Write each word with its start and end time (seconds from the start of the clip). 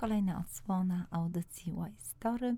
Kolejna 0.00 0.38
odsłona 0.38 1.06
audycji 1.10 1.72
Y 1.72 2.02
Story. 2.02 2.56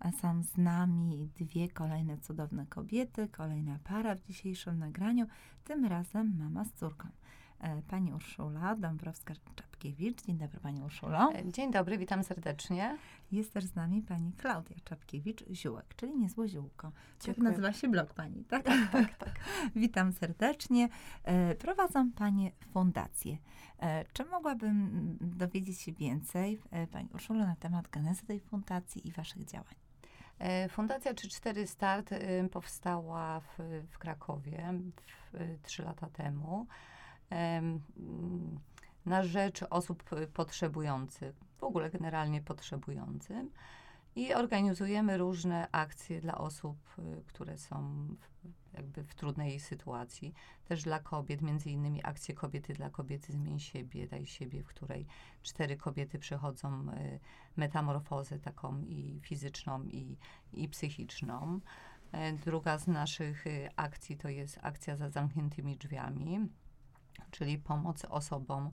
A 0.00 0.12
są 0.12 0.42
z 0.42 0.56
nami 0.56 1.30
dwie 1.36 1.68
kolejne 1.68 2.18
cudowne 2.18 2.66
kobiety, 2.66 3.28
kolejna 3.28 3.78
para 3.84 4.14
w 4.14 4.20
dzisiejszym 4.20 4.78
nagraniu, 4.78 5.26
tym 5.64 5.84
razem 5.84 6.38
mama 6.38 6.64
z 6.64 6.72
córką. 6.72 7.08
E, 7.60 7.82
pani 7.82 8.12
Urszula 8.12 8.76
Dąbrowska-Czapkiewicz. 8.76 10.26
Dzień 10.26 10.38
dobry 10.38 10.60
Pani 10.60 10.82
Urszulo. 10.82 11.32
E, 11.32 11.52
dzień 11.52 11.70
dobry, 11.72 11.98
witam 11.98 12.24
serdecznie. 12.24 12.98
Jest 13.32 13.52
też 13.52 13.64
z 13.64 13.74
nami 13.74 14.02
Pani 14.02 14.32
Klaudia 14.32 14.76
Czapkiewicz-Ziółek, 14.84 15.94
czyli 15.96 16.16
Niezłe 16.16 16.48
Ziółko. 16.48 16.92
Tak 17.26 17.38
nazywa 17.38 17.72
się 17.72 17.88
blog 17.88 18.14
Pani, 18.14 18.44
tak? 18.44 18.62
Tak, 18.62 18.92
tak, 18.92 19.16
tak. 19.16 19.40
witam 19.76 20.12
serdecznie. 20.12 20.88
E, 21.24 21.54
prowadzą 21.54 22.12
Panie 22.12 22.52
fundację. 22.72 23.36
Czy 24.12 24.24
mogłabym 24.24 25.16
dowiedzieć 25.20 25.80
się 25.80 25.92
więcej, 25.92 26.60
Pani 26.92 27.08
Urszulo, 27.14 27.46
na 27.46 27.56
temat 27.56 27.88
genezy 27.88 28.26
tej 28.26 28.40
fundacji 28.40 29.08
i 29.08 29.12
Waszych 29.12 29.44
działań? 29.44 29.74
Fundacja 30.70 31.14
3-4 31.14 31.66
Start 31.66 32.10
powstała 32.52 33.40
w, 33.40 33.58
w 33.90 33.98
Krakowie 33.98 34.74
trzy 35.62 35.82
lata 35.82 36.06
temu 36.06 36.66
na 39.06 39.22
rzecz 39.22 39.62
osób 39.70 40.04
potrzebujących, 40.32 41.36
w 41.58 41.64
ogóle 41.64 41.90
generalnie 41.90 42.42
potrzebującym. 42.42 43.50
I 44.16 44.34
organizujemy 44.34 45.18
różne 45.18 45.68
akcje 45.72 46.20
dla 46.20 46.38
osób, 46.38 46.78
y, 46.98 47.22
które 47.26 47.58
są 47.58 48.06
w, 48.20 48.76
jakby 48.76 49.04
w 49.04 49.14
trudnej 49.14 49.60
sytuacji. 49.60 50.34
Też 50.64 50.82
dla 50.82 50.98
kobiet, 50.98 51.42
między 51.42 51.70
innymi 51.70 52.04
akcje 52.04 52.34
Kobiety 52.34 52.72
dla 52.72 52.90
kobiety 52.90 53.32
Zmień 53.32 53.58
siebie, 53.58 54.06
daj 54.06 54.26
siebie, 54.26 54.62
w 54.62 54.66
której 54.66 55.06
cztery 55.42 55.76
kobiety 55.76 56.18
przechodzą 56.18 56.90
y, 56.90 57.20
metamorfozę 57.56 58.38
taką 58.38 58.80
i 58.80 59.20
fizyczną, 59.22 59.84
i, 59.84 60.16
i 60.52 60.68
psychiczną. 60.68 61.60
E, 62.12 62.32
druga 62.32 62.78
z 62.78 62.86
naszych 62.86 63.46
y, 63.46 63.68
akcji 63.76 64.16
to 64.16 64.28
jest 64.28 64.58
akcja 64.62 64.96
za 64.96 65.10
zamkniętymi 65.10 65.76
drzwiami 65.76 66.48
czyli 67.30 67.58
pomoc 67.58 68.04
osobom, 68.04 68.70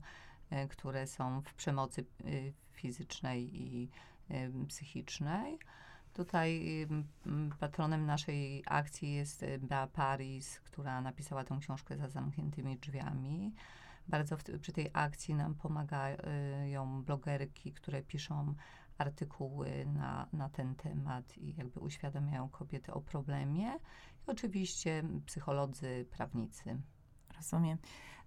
e, 0.50 0.68
które 0.68 1.06
są 1.06 1.40
w 1.40 1.54
przemocy 1.54 2.00
e, 2.00 2.24
fizycznej 2.72 3.62
i 3.62 3.90
e, 4.28 4.66
psychicznej. 4.66 5.58
Tutaj 6.12 6.66
patronem 7.60 8.06
naszej 8.06 8.62
akcji 8.66 9.14
jest 9.14 9.44
Bea 9.60 9.86
Paris, 9.86 10.60
która 10.60 11.00
napisała 11.00 11.44
tę 11.44 11.58
książkę 11.60 11.96
za 11.96 12.08
zamkniętymi 12.08 12.76
drzwiami. 12.76 13.54
Bardzo 14.08 14.36
w, 14.36 14.44
przy 14.60 14.72
tej 14.72 14.90
akcji 14.92 15.34
nam 15.34 15.54
pomagają 15.54 17.02
blogerki, 17.02 17.72
które 17.72 18.02
piszą 18.02 18.54
artykuły 18.98 19.86
na, 19.86 20.26
na 20.32 20.48
ten 20.48 20.74
temat 20.74 21.38
i 21.38 21.54
jakby 21.56 21.80
uświadamiają 21.80 22.48
kobiety 22.48 22.92
o 22.92 23.00
problemie. 23.00 23.72
I 24.28 24.30
oczywiście 24.30 25.02
psycholodzy, 25.26 26.06
prawnicy. 26.10 26.76
Rozumiem. 27.36 27.78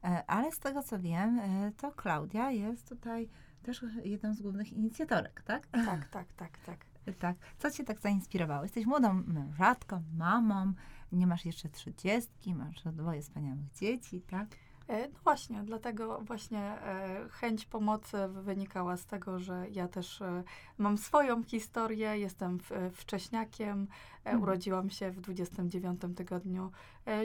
E, 0.04 0.24
ale 0.28 0.52
z 0.52 0.60
tego 0.60 0.84
co 0.84 1.00
wiem, 1.00 1.40
e, 1.40 1.72
to 1.78 1.92
Klaudia 1.92 2.52
jest 2.52 2.90
tutaj 2.90 3.30
też 3.64 3.86
jedną 4.04 4.34
z 4.34 4.42
głównych 4.42 4.74
inicjatorek, 4.74 5.42
tak? 5.42 5.68
Tak, 5.68 6.08
tak, 6.08 6.34
tak, 6.42 6.58
tak. 6.66 6.86
Tak. 7.20 7.38
Co 7.58 7.72
cię 7.72 7.84
tak 7.84 8.00
zainspirowało? 8.00 8.64
Jesteś 8.64 8.86
młodą 8.86 9.14
mężatką, 9.14 10.04
mamą, 10.18 10.74
nie 11.12 11.28
masz 11.28 11.46
jeszcze 11.46 11.70
trzydziestki, 11.70 12.56
masz 12.56 12.84
dwoje 12.84 13.22
wspaniałych 13.22 13.72
dzieci, 13.72 14.22
tak? 14.22 14.48
E, 14.90 15.08
no 15.08 15.20
właśnie, 15.24 15.64
dlatego 15.64 16.22
właśnie 16.22 16.60
e, 16.60 17.30
chęć 17.30 17.66
pomocy 17.66 18.18
wynikała 18.28 18.98
z 18.98 19.06
tego, 19.06 19.40
że 19.40 19.66
ja 19.72 19.88
też 19.88 20.22
e, 20.22 20.44
mam 20.78 20.98
swoją 20.98 21.44
historię, 21.44 22.18
jestem 22.18 22.60
wcześniakiem, 22.94 23.88
mhm. 24.18 24.44
urodziłam 24.44 24.90
się 24.90 25.12
w 25.12 25.22
29 25.22 26.02
tygodniu 26.16 26.72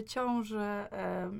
ciąży, 0.07 0.67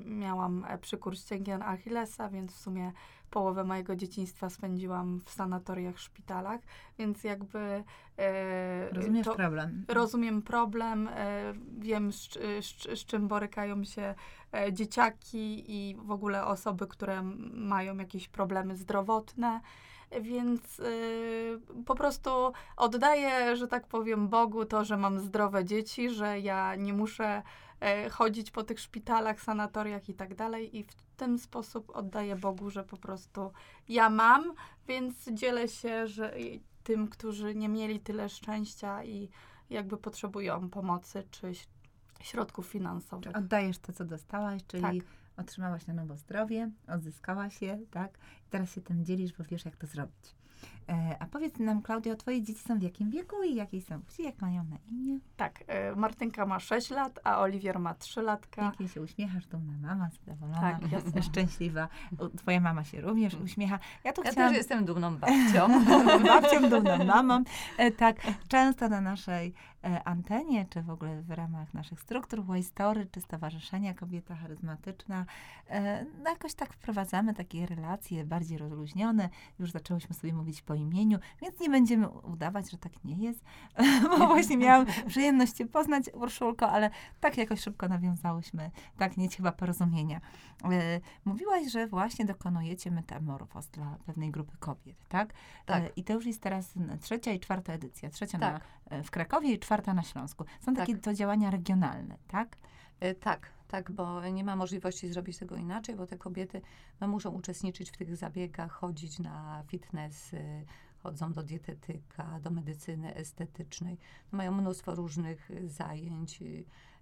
miałam 0.05 0.65
przykór 0.81 1.17
ścięgien 1.17 1.61
Achillesa, 1.61 2.29
więc 2.29 2.51
w 2.51 2.59
sumie 2.59 2.91
połowę 3.35 3.63
mojego 3.63 3.95
dzieciństwa 3.95 4.49
spędziłam 4.49 5.21
w 5.25 5.29
sanatoriach, 5.29 5.99
szpitalach, 5.99 6.61
więc 6.99 7.23
jakby... 7.23 7.83
E, 8.17 8.89
Rozumiesz 8.89 9.27
problem. 9.35 9.85
Rozumiem 9.87 10.41
problem, 10.41 11.07
e, 11.07 11.53
wiem 11.77 12.13
z, 12.13 12.33
z, 12.61 12.99
z, 12.99 13.05
czym 13.05 13.27
borykają 13.27 13.83
się 13.83 14.15
e, 14.53 14.73
dzieciaki 14.73 15.63
i 15.67 15.95
w 15.95 16.11
ogóle 16.11 16.45
osoby, 16.45 16.87
które 16.87 17.21
mają 17.53 17.97
jakieś 17.97 18.27
problemy 18.27 18.75
zdrowotne 18.75 19.61
więc 20.21 20.79
y, 20.79 21.59
po 21.85 21.95
prostu 21.95 22.29
oddaję, 22.77 23.55
że 23.55 23.67
tak 23.67 23.87
powiem, 23.87 24.27
Bogu 24.27 24.65
to, 24.65 24.83
że 24.83 24.97
mam 24.97 25.19
zdrowe 25.19 25.65
dzieci, 25.65 26.09
że 26.09 26.39
ja 26.39 26.75
nie 26.75 26.93
muszę 26.93 27.41
chodzić 28.11 28.51
po 28.51 28.63
tych 28.63 28.79
szpitalach, 28.79 29.41
sanatoriach 29.41 30.09
i 30.09 30.13
tak 30.13 30.35
dalej. 30.35 30.77
I 30.77 30.83
w 30.83 30.95
ten 31.17 31.39
sposób 31.39 31.91
oddaję 31.95 32.35
Bogu, 32.35 32.69
że 32.69 32.83
po 32.83 32.97
prostu 32.97 33.51
ja 33.89 34.09
mam, 34.09 34.53
więc 34.87 35.29
dzielę 35.33 35.67
się, 35.67 36.07
że 36.07 36.33
tym, 36.83 37.07
którzy 37.07 37.55
nie 37.55 37.69
mieli 37.69 37.99
tyle 37.99 38.29
szczęścia 38.29 39.03
i 39.03 39.29
jakby 39.69 39.97
potrzebują 39.97 40.69
pomocy 40.69 41.23
czy 41.31 41.51
środków 42.21 42.67
finansowych. 42.67 43.35
Oddajesz 43.35 43.79
to, 43.79 43.93
co 43.93 44.05
dostałaś, 44.05 44.61
czyli 44.67 44.81
tak 44.81 44.93
otrzymałaś 45.37 45.87
na 45.87 45.93
nowo 45.93 46.17
zdrowie, 46.17 46.71
odzyskałaś 46.87 47.61
je, 47.61 47.79
tak? 47.91 48.17
I 48.47 48.49
teraz 48.49 48.71
się 48.71 48.81
tym 48.81 49.05
dzielisz, 49.05 49.33
bo 49.33 49.43
wiesz, 49.43 49.65
jak 49.65 49.75
to 49.75 49.87
zrobić. 49.87 50.35
E, 50.89 51.15
a 51.19 51.25
powiedz 51.25 51.59
nam, 51.59 51.81
Klaudio, 51.81 52.15
twoje 52.15 52.41
dzieci 52.41 52.59
są 52.59 52.79
w 52.79 52.81
jakim 52.81 53.09
wieku 53.09 53.43
i 53.43 53.55
jakiej 53.55 53.81
są 53.81 54.01
płci, 54.01 54.23
jak 54.23 54.41
mają 54.41 54.63
na 54.63 54.77
imię? 54.91 55.19
Tak, 55.37 55.63
e, 55.67 55.95
Martynka 55.95 56.45
ma 56.45 56.59
6 56.59 56.89
lat, 56.89 57.19
a 57.23 57.39
Oliwier 57.39 57.79
ma 57.79 57.93
3 57.93 58.21
latka. 58.21 58.61
Pięknie 58.61 58.87
się 58.87 59.01
uśmiechasz, 59.01 59.47
dumna 59.47 59.73
mama, 59.87 60.09
zadowolona, 60.09 60.61
tak, 60.61 60.91
jasne. 60.91 61.23
szczęśliwa. 61.31 61.87
Twoja 62.37 62.59
mama 62.59 62.83
się 62.83 63.01
również 63.01 63.33
mm. 63.33 63.45
uśmiecha. 63.45 63.79
Ja, 64.03 64.13
tu 64.13 64.23
ja 64.23 64.31
chciałam... 64.31 64.49
też 64.49 64.57
jestem 64.57 64.85
dumną 64.85 65.17
babcią. 65.17 65.85
babcią, 66.23 66.69
dumną 66.69 67.05
mamą. 67.05 67.43
E, 67.77 67.91
tak, 67.91 68.15
często 68.47 68.89
na 68.89 69.01
naszej 69.01 69.53
antenie, 70.05 70.65
czy 70.69 70.81
w 70.81 70.89
ogóle 70.89 71.21
w 71.21 71.31
ramach 71.31 71.73
naszych 71.73 72.01
struktur 72.01 72.43
Story, 72.61 73.07
czy 73.11 73.21
Stowarzyszenia 73.21 73.93
Kobieta 73.93 74.35
Charyzmatyczna, 74.35 75.25
no 76.23 76.29
jakoś 76.29 76.53
tak 76.53 76.73
wprowadzamy 76.73 77.33
takie 77.33 77.65
relacje 77.65 78.25
bardziej 78.25 78.57
rozluźnione. 78.57 79.29
Już 79.59 79.71
zaczęłyśmy 79.71 80.15
sobie 80.15 80.33
mówić 80.33 80.61
po 80.61 80.74
imieniu, 80.75 81.19
więc 81.41 81.59
nie 81.59 81.69
będziemy 81.69 82.09
udawać, 82.09 82.71
że 82.71 82.77
tak 82.77 83.03
nie 83.03 83.15
jest, 83.15 83.43
bo 84.09 84.27
właśnie 84.33 84.57
miałam 84.57 84.85
przyjemność 85.07 85.53
Cię 85.53 85.65
poznać, 85.65 86.03
Urszulko, 86.13 86.69
ale 86.69 86.89
tak 87.19 87.37
jakoś 87.37 87.59
szybko 87.59 87.87
nawiązałyśmy, 87.87 88.71
tak 88.97 89.17
nieć 89.17 89.37
chyba 89.37 89.51
porozumienia. 89.51 90.21
E, 90.63 90.99
mówiłaś, 91.25 91.71
że 91.71 91.87
właśnie 91.87 92.25
dokonujecie 92.25 92.91
metamorfoz 92.91 93.67
dla 93.67 93.97
pewnej 94.05 94.31
grupy 94.31 94.57
kobiet, 94.59 94.97
tak? 95.07 95.33
Tak. 95.65 95.83
E, 95.83 95.89
I 95.95 96.03
to 96.03 96.13
już 96.13 96.25
jest 96.25 96.41
teraz 96.41 96.73
trzecia 97.01 97.31
i 97.31 97.39
czwarta 97.39 97.73
edycja. 97.73 98.09
Trzecia 98.09 98.39
tak. 98.39 98.63
na, 98.89 98.97
e, 98.97 99.03
w 99.03 99.11
Krakowie 99.11 99.53
i 99.53 99.59
czwarta 99.59 99.93
na 99.93 100.03
Śląsku. 100.03 100.45
Są 100.61 100.73
takie 100.73 100.93
tak. 100.93 101.03
to 101.03 101.13
działania 101.13 101.51
regionalne, 101.51 102.17
tak? 102.27 102.57
tak, 103.19 103.49
tak, 103.67 103.91
bo 103.91 104.29
nie 104.29 104.43
ma 104.43 104.55
możliwości 104.55 105.07
zrobić 105.07 105.37
tego 105.37 105.55
inaczej, 105.55 105.95
bo 105.95 106.07
te 106.07 106.17
kobiety 106.17 106.61
no, 107.01 107.07
muszą 107.07 107.31
uczestniczyć 107.31 107.91
w 107.91 107.97
tych 107.97 108.15
zabiegach, 108.15 108.71
chodzić 108.71 109.19
na 109.19 109.63
fitness, 109.67 110.31
chodzą 111.03 111.33
do 111.33 111.43
dietetyka, 111.43 112.39
do 112.39 112.49
medycyny 112.49 113.15
estetycznej. 113.15 113.97
No, 114.31 114.37
mają 114.37 114.51
mnóstwo 114.51 114.95
różnych 114.95 115.49
zajęć. 115.65 116.39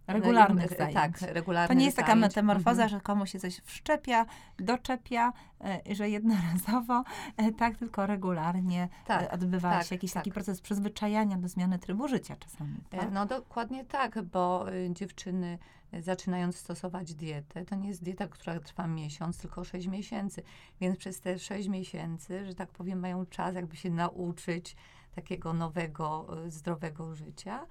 Regularnych 0.08 0.78
zajęć. 0.78 0.94
Tak, 0.94 1.22
regularnych 1.22 1.68
To 1.68 1.74
nie 1.74 1.86
jest 1.86 1.98
taka 1.98 2.16
metamorfoza, 2.16 2.84
mhm. 2.84 2.90
że 2.90 3.02
komuś 3.02 3.32
się 3.32 3.40
coś 3.40 3.62
wszczepia, 3.66 4.26
doczepia, 4.60 5.34
e, 5.62 5.96
że 5.96 6.10
jednorazowo, 6.10 7.04
e, 7.38 7.52
tak, 7.52 7.78
tylko 7.78 8.06
regularnie 8.06 8.84
e, 8.84 9.06
tak, 9.08 9.34
odbywa 9.34 9.72
tak, 9.72 9.86
się 9.86 9.96
jakiś 9.96 10.14
tak. 10.14 10.24
taki 10.24 10.32
proces 10.32 10.62
przyzwyczajania 10.62 11.38
do 11.38 11.48
zmiany 11.48 11.80
trybu 11.80 12.08
życia 12.08 12.36
czasami. 12.36 12.78
Tak? 12.90 13.12
No 13.12 13.26
dokładnie 13.26 13.86
tak, 13.86 14.22
bo 14.22 14.66
dziewczyny 14.90 15.58
zaczynając 16.00 16.58
stosować 16.58 17.14
dietę, 17.14 17.66
to 17.66 17.76
nie 17.76 17.88
jest 17.88 18.04
dieta, 18.04 18.28
która 18.28 18.60
trwa 18.60 18.88
miesiąc, 18.88 19.38
tylko 19.38 19.64
6 19.64 19.88
miesięcy. 19.88 20.44
Więc 20.82 20.98
przez 20.98 21.20
te 21.20 21.40
6 21.40 21.68
miesięcy, 21.68 22.46
że 22.46 22.56
tak 22.56 22.70
powiem, 22.70 23.00
mają 23.00 23.26
czas 23.26 23.56
jakby 23.56 23.76
się 23.76 23.90
nauczyć 23.90 24.76
takiego 25.16 25.54
nowego, 25.54 26.28
zdrowego 26.48 27.16
życia. 27.16 27.66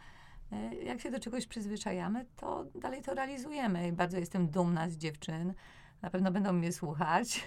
E, 0.53 0.75
jak 0.75 1.01
się 1.01 1.11
do 1.11 1.21
czegoś 1.21 1.47
przyzwyczajamy, 1.47 2.27
to 2.37 2.65
dalej 2.75 3.03
to 3.03 3.15
realizujemy. 3.15 3.93
Bardzo 3.93 4.19
jestem 4.19 4.49
dumna 4.49 4.89
z 4.89 4.97
dziewczyn, 4.97 5.55
na 6.03 6.11
pewno 6.11 6.31
będą 6.31 6.53
mnie 6.53 6.73
słuchać, 6.73 7.45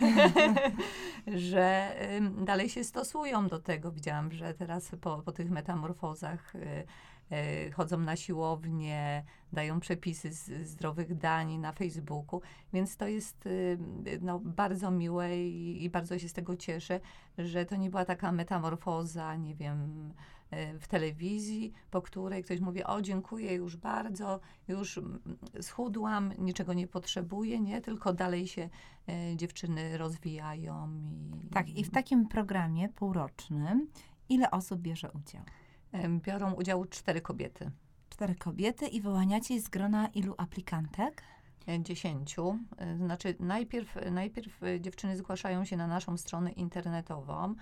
że 1.52 1.96
dalej 2.46 2.70
się 2.70 2.84
stosują 2.84 3.48
do 3.48 3.60
tego. 3.60 3.92
Widziałam, 3.92 4.32
że 4.32 4.54
teraz 4.54 4.92
po, 5.02 5.22
po 5.22 5.32
tych 5.32 5.52
metamorfozach 5.52 6.56
y, 6.56 6.86
chodzą 7.74 7.98
na 7.98 8.16
siłownię, 8.16 9.24
dają 9.54 9.80
przepisy 9.80 10.34
z 10.34 10.68
zdrowych 10.68 11.18
dań 11.18 11.58
na 11.58 11.72
Facebooku, 11.72 12.42
więc 12.74 12.98
to 12.98 13.08
jest 13.08 13.46
y, 13.46 13.78
no, 14.22 14.40
bardzo 14.40 14.92
miłe 14.92 15.38
i, 15.38 15.84
i 15.84 15.90
bardzo 15.90 16.20
się 16.20 16.30
z 16.30 16.34
tego 16.34 16.56
cieszę, 16.56 17.00
że 17.38 17.66
to 17.66 17.76
nie 17.76 17.90
była 17.90 18.06
taka 18.06 18.32
metamorfoza, 18.32 19.36
nie 19.36 19.56
wiem, 19.56 20.14
e, 20.52 20.80
w 20.80 20.88
telewizji, 20.88 21.74
po 21.92 22.02
której 22.02 22.44
ktoś 22.44 22.60
mówi, 22.60 22.84
o 22.84 23.02
dziękuję 23.02 23.54
już 23.54 23.78
bardzo, 23.78 24.40
już 24.68 24.98
mm, 24.98 25.20
schudłam, 25.62 26.34
niczego 26.38 26.74
nie 26.74 26.88
potrzebuję, 26.88 27.60
nie, 27.60 27.82
tylko 27.82 28.14
dalej 28.14 28.48
się 28.48 28.70
e, 29.10 29.36
dziewczyny 29.36 29.98
rozwijają. 29.98 30.90
I, 31.48 31.54
Tak, 31.54 31.70
i 31.70 31.84
w 31.84 31.92
takim 31.92 32.28
programie 32.28 32.90
półrocznym 32.90 33.88
ile 34.30 34.52
osób 34.52 34.82
bierze 34.82 35.12
udział? 35.12 35.42
Biorą 36.10 36.54
udział 36.54 36.86
cztery 36.86 37.22
kobiety. 37.22 37.72
Cztery 38.10 38.36
kobiety 38.36 38.88
i 38.88 39.02
wyłaniacie 39.02 39.62
z 39.62 39.70
grona 39.70 40.08
ilu 40.08 40.36
aplikantek? 40.38 41.24
e, 41.68 41.84
Dziesięciu. 41.84 42.60
E, 42.78 42.98
Znaczy, 42.98 43.36
najpierw, 43.40 43.96
najpierw 44.12 44.64
e, 44.64 44.82
dziewczyny 44.82 45.18
zgłaszają 45.18 45.66
się 45.66 45.78
na 45.78 45.88
naszą 45.88 46.18
stronę 46.18 46.52
internetową 46.52 47.56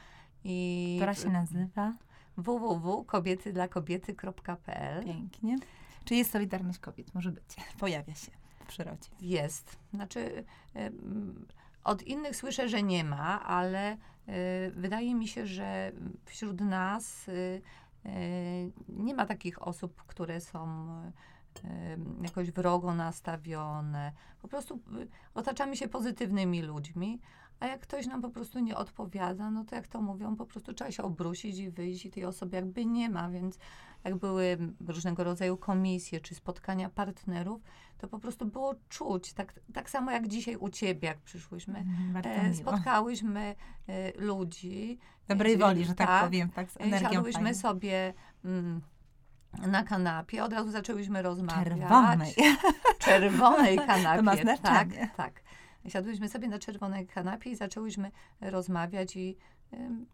i 0.43 0.95
Która 0.99 1.13
się 1.13 1.29
nazywa? 1.29 1.93
www.kobietydlakobiety.pl 2.37 5.03
Pięknie. 5.05 5.57
Czy 6.05 6.15
jest 6.15 6.31
Solidarność 6.31 6.79
Kobiet? 6.79 7.15
Może 7.15 7.31
być. 7.31 7.55
Pojawia 7.79 8.15
się 8.15 8.31
w 8.59 8.65
przyrodzie. 8.67 9.09
Jest. 9.21 9.77
Znaczy, 9.93 10.43
od 11.83 12.03
innych 12.03 12.35
słyszę, 12.35 12.69
że 12.69 12.83
nie 12.83 13.03
ma, 13.03 13.43
ale 13.43 13.97
wydaje 14.75 15.15
mi 15.15 15.27
się, 15.27 15.47
że 15.47 15.91
wśród 16.25 16.61
nas 16.61 17.29
nie 18.89 19.13
ma 19.13 19.25
takich 19.25 19.67
osób, 19.67 20.03
które 20.07 20.41
są 20.41 20.87
jakoś 22.21 22.51
wrogo 22.51 22.93
nastawione. 22.93 24.11
Po 24.41 24.47
prostu 24.47 24.75
e, 24.75 24.79
otaczamy 25.33 25.77
się 25.77 25.87
pozytywnymi 25.87 26.61
ludźmi, 26.61 27.19
a 27.59 27.67
jak 27.67 27.81
ktoś 27.81 28.07
nam 28.07 28.21
po 28.21 28.29
prostu 28.29 28.59
nie 28.59 28.75
odpowiada, 28.75 29.51
no 29.51 29.65
to 29.65 29.75
jak 29.75 29.87
to 29.87 30.01
mówią, 30.01 30.35
po 30.35 30.45
prostu 30.45 30.73
trzeba 30.73 30.91
się 30.91 31.03
obrusić 31.03 31.59
i 31.59 31.69
wyjść 31.69 32.05
i 32.05 32.11
tej 32.11 32.25
osoby 32.25 32.55
jakby 32.55 32.85
nie 32.85 33.09
ma, 33.09 33.29
więc 33.29 33.59
jak 34.03 34.15
były 34.15 34.57
różnego 34.87 35.23
rodzaju 35.23 35.57
komisje 35.57 36.21
czy 36.21 36.35
spotkania 36.35 36.89
partnerów, 36.89 37.61
to 37.97 38.07
po 38.07 38.19
prostu 38.19 38.45
było 38.45 38.75
czuć, 38.89 39.33
tak, 39.33 39.59
tak 39.73 39.89
samo 39.89 40.11
jak 40.11 40.27
dzisiaj 40.27 40.55
u 40.55 40.69
ciebie, 40.69 41.07
jak 41.07 41.21
przyszłyśmy. 41.21 41.79
Mhm, 41.79 42.25
E, 42.25 42.53
spotkałyśmy 42.53 43.55
e, 43.87 44.21
ludzi. 44.21 44.99
Dobrej 45.27 45.57
woli, 45.57 45.85
że 45.85 45.95
tak, 45.95 46.07
tak, 46.07 46.23
powiem, 46.23 46.49
tak 46.49 46.71
z 46.71 46.77
e, 46.77 46.79
energią 46.79 47.09
Siadłyśmy 47.09 47.43
fajną. 47.43 47.59
sobie 47.59 48.13
mm, 48.45 48.81
na 49.67 49.83
kanapie, 49.83 50.43
od 50.43 50.53
razu 50.53 50.71
zaczęłyśmy 50.71 51.21
rozmawiać. 51.21 51.63
Czerwonej. 51.63 52.33
Czerwonej 52.99 53.77
kanapie. 53.77 54.17
To 54.17 54.23
ma 54.23 54.35
tak, 54.35 54.41
znaczenie. 54.41 55.09
tak. 55.17 55.43
Siadłyśmy 55.87 56.29
sobie 56.29 56.47
na 56.47 56.59
czerwonej 56.59 57.07
kanapie 57.07 57.49
i 57.49 57.55
zaczęłyśmy 57.55 58.11
rozmawiać 58.41 59.15
i 59.15 59.37
ym, 59.73 60.05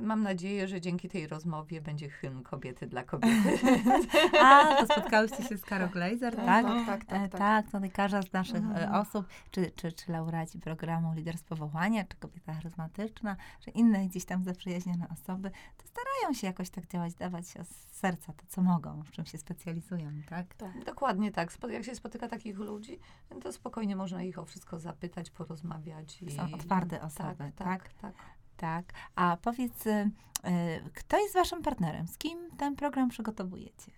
mam 0.00 0.22
nadzieję, 0.22 0.68
że 0.68 0.80
dzięki 0.80 1.08
tej 1.08 1.26
rozmowie 1.26 1.80
będzie 1.80 2.08
hymn 2.08 2.42
kobiety 2.42 2.86
dla 2.86 3.04
kobiety. 3.04 3.58
A, 4.44 4.74
to 4.74 4.92
spotkałyście 4.92 5.42
się 5.42 5.56
z 5.56 5.62
Karol 5.62 5.88
Glazer, 5.88 6.36
tak? 6.36 6.66
tak, 6.66 6.86
tak, 6.86 7.02
E, 7.02 7.06
tak, 7.06 7.30
tak. 7.30 7.38
tak, 7.38 7.70
to 7.70 7.78
każda 7.92 8.22
z 8.22 8.32
naszych 8.32 8.56
e, 8.56 8.58
Mhm. 8.58 8.94
osób, 8.94 9.26
czy, 9.50 9.70
czy, 9.70 9.92
czy 9.92 10.12
laureaci 10.12 10.58
programu 10.58 11.12
Lider 11.14 11.38
z 11.38 11.42
Powołania, 11.42 12.04
czy 12.04 12.16
Kobieta 12.16 12.54
Charyzmatyczna, 12.54 13.36
czy 13.60 13.70
inne 13.70 14.06
gdzieś 14.06 14.24
tam 14.24 14.44
zaprzyjaźnione 14.44 15.06
osoby, 15.08 15.50
to 15.76 15.86
starają 15.86 16.34
się 16.34 16.46
jakoś 16.46 16.70
tak 16.70 16.86
działać, 16.86 17.14
dawać 17.14 17.48
się 17.48 17.64
z 17.64 17.86
serca 17.96 18.32
to, 18.32 18.46
co 18.48 18.62
mogą, 18.62 19.02
w 19.02 19.10
czym 19.10 19.26
się 19.26 19.38
specjalizują, 19.38 20.10
tak? 20.28 20.46
Dokładnie 20.86 21.32
tak. 21.32 21.50
Jak 21.68 21.84
się 21.84 21.94
spotyka 21.94 22.28
takich 22.28 22.58
ludzi, 22.58 22.98
to 23.42 23.52
spokojnie 23.52 23.96
można 23.96 24.22
ich 24.22 24.38
o 24.38 24.44
wszystko 24.44 24.78
zapytać, 24.78 25.30
porozmawiać. 25.30 26.22
I, 26.22 26.30
Są 26.30 26.42
otwarte 26.54 27.02
osoby, 27.02 27.36
tak, 27.38 27.54
tak? 27.56 27.92
tak, 27.92 28.14
tak. 28.56 28.92
A 29.14 29.36
powiedz, 29.42 29.86
e, 29.86 30.10
e, 30.44 30.80
kto 30.94 31.18
jest 31.18 31.34
waszym 31.34 31.62
partnerem? 31.62 32.08
Z 32.08 32.18
kim 32.18 32.38
ten 32.56 32.76
program 32.76 33.08
przygotowujecie? 33.08 33.92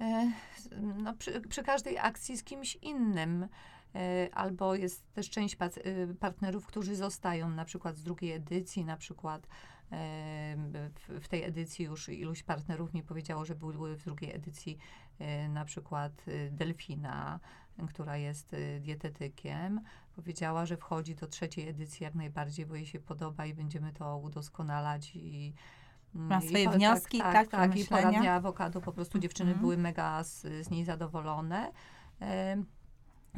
E, 0.00 0.32
no, 0.80 1.14
przy, 1.14 1.40
przy 1.40 1.62
każdej 1.62 1.98
akcji 1.98 2.36
z 2.36 2.44
kimś 2.44 2.76
innym. 2.76 3.48
E, 3.94 4.28
Albo 4.34 4.74
jest 4.74 5.12
też 5.12 5.30
część 5.30 5.56
y, 5.86 6.14
partnerów, 6.20 6.66
którzy 6.66 6.96
zostają 6.96 7.50
na 7.50 7.64
przykład 7.64 7.96
z 7.96 8.02
drugiej 8.02 8.32
edycji, 8.32 8.84
na 8.84 8.96
przykład 8.96 9.46
e, 9.92 10.56
w, 11.20 11.28
tej 11.28 11.44
edycji 11.44 11.84
już 11.84 12.08
iluś 12.08 12.42
partnerów 12.42 12.94
mi 12.94 13.02
powiedziało, 13.02 13.44
że 13.44 13.54
były 13.54 13.96
w 13.96 14.04
drugiej 14.04 14.34
edycji 14.34 14.78
na 15.48 15.64
przykład 15.64 16.12
y, 16.28 16.50
Delfina, 16.52 17.40
która 17.88 18.16
jest 18.16 18.52
y, 18.52 18.80
dietetykiem. 18.80 19.80
Powiedziała, 20.16 20.66
że 20.66 20.76
wchodzi 20.76 21.14
do 21.14 21.26
trzeciej 21.26 21.68
edycji 21.68 22.04
jak 22.04 22.14
najbardziej, 22.14 22.66
bo 22.66 22.74
jej 22.74 22.86
się 22.86 23.00
podoba 23.00 23.46
i 23.46 23.54
będziemy 23.54 23.92
to 23.92 24.18
udoskonalać 24.18 25.16
i 25.16 25.54
Ma 26.14 26.38
i 26.38 26.48
swoje 26.48 26.64
po- 26.64 26.70
wnioski, 26.70 27.18
tak, 27.18 27.32
tak, 27.32 27.48
tak, 27.48 27.70
i 27.70 27.72
przemyślenia. 27.72 28.02
poradnia 28.08 28.34
awokado, 28.34 28.80
po 28.80 28.92
prostu 28.92 29.18
dziewczyny 29.18 29.50
Mhm. 29.50 29.60
były 29.60 29.76
mega 29.76 30.24
z, 30.24 30.40
z 30.42 30.70
niej 30.70 30.84
zadowolone. 30.84 31.72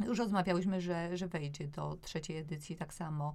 Już 0.05 0.19
rozmawiałyśmy, 0.19 0.81
że, 0.81 1.17
że 1.17 1.27
wejdzie 1.27 1.67
do 1.67 1.97
trzeciej 2.01 2.37
edycji. 2.37 2.75
Tak 2.75 2.93
samo 2.93 3.33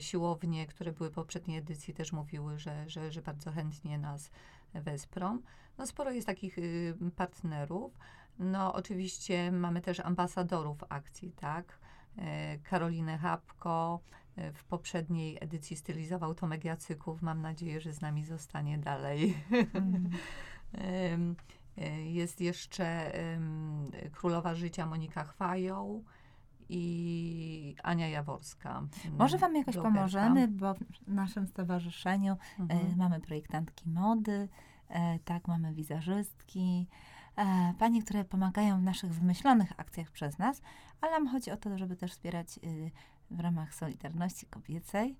siłownie, 0.00 0.66
które 0.66 0.92
były 0.92 1.10
w 1.10 1.14
poprzedniej 1.14 1.58
edycji, 1.58 1.94
też 1.94 2.12
mówiły, 2.12 2.58
że, 2.58 2.88
że, 2.88 3.12
że 3.12 3.22
bardzo 3.22 3.52
chętnie 3.52 3.98
nas 3.98 4.30
wesprą. 4.74 5.38
No, 5.78 5.86
sporo 5.86 6.10
jest 6.10 6.26
takich 6.26 6.58
y, 6.58 6.94
partnerów. 7.16 7.98
No, 8.38 8.74
oczywiście 8.74 9.52
mamy 9.52 9.80
też 9.80 10.00
ambasadorów 10.00 10.84
akcji, 10.88 11.32
tak? 11.32 11.78
E, 12.18 12.58
Karolinę 12.58 13.18
Hapko, 13.18 14.00
e, 14.36 14.52
w 14.52 14.64
poprzedniej 14.64 15.38
edycji 15.40 15.76
stylizował 15.76 16.34
Tomek 16.34 16.64
Jacyków. 16.64 17.22
Mam 17.22 17.42
nadzieję, 17.42 17.80
że 17.80 17.92
z 17.92 18.00
nami 18.00 18.24
zostanie 18.24 18.78
dalej. 18.78 19.34
Mm. 20.74 21.36
E, 21.78 22.02
Jest 22.10 22.40
jeszcze 22.40 23.14
em, 23.14 23.90
królowa 24.12 24.54
życia 24.54 24.86
Monika 24.86 25.24
Chwają 25.24 26.04
i 26.68 27.76
Ania 27.82 28.08
Jaworska. 28.08 28.78
m, 28.78 29.16
Może 29.18 29.38
wam 29.38 29.56
jakoś 29.56 29.74
blogerka. 29.74 29.98
pomożemy, 29.98 30.48
bo 30.48 30.74
w 30.74 30.78
naszym 31.06 31.46
stowarzyszeniu 31.46 32.36
Mhm. 32.58 32.80
E, 32.92 32.96
mamy 32.96 33.20
projektantki 33.20 33.88
mody, 33.88 34.48
e, 34.88 35.18
tak, 35.18 35.48
mamy 35.48 35.74
wizerzystki, 35.74 36.86
e, 37.36 37.74
panie, 37.78 38.02
które 38.02 38.24
pomagają 38.24 38.78
w 38.78 38.82
naszych 38.82 39.12
wymyślonych 39.14 39.72
akcjach 39.76 40.10
przez 40.10 40.38
nas, 40.38 40.62
ale 41.00 41.12
nam 41.12 41.28
chodzi 41.28 41.50
o 41.50 41.56
to, 41.56 41.78
żeby 41.78 41.96
też 41.96 42.12
wspierać 42.12 42.58
y, 42.64 42.90
w 43.30 43.40
ramach 43.40 43.74
Solidarności 43.74 44.46
Kobiecej 44.46 45.10
e, 45.10 45.16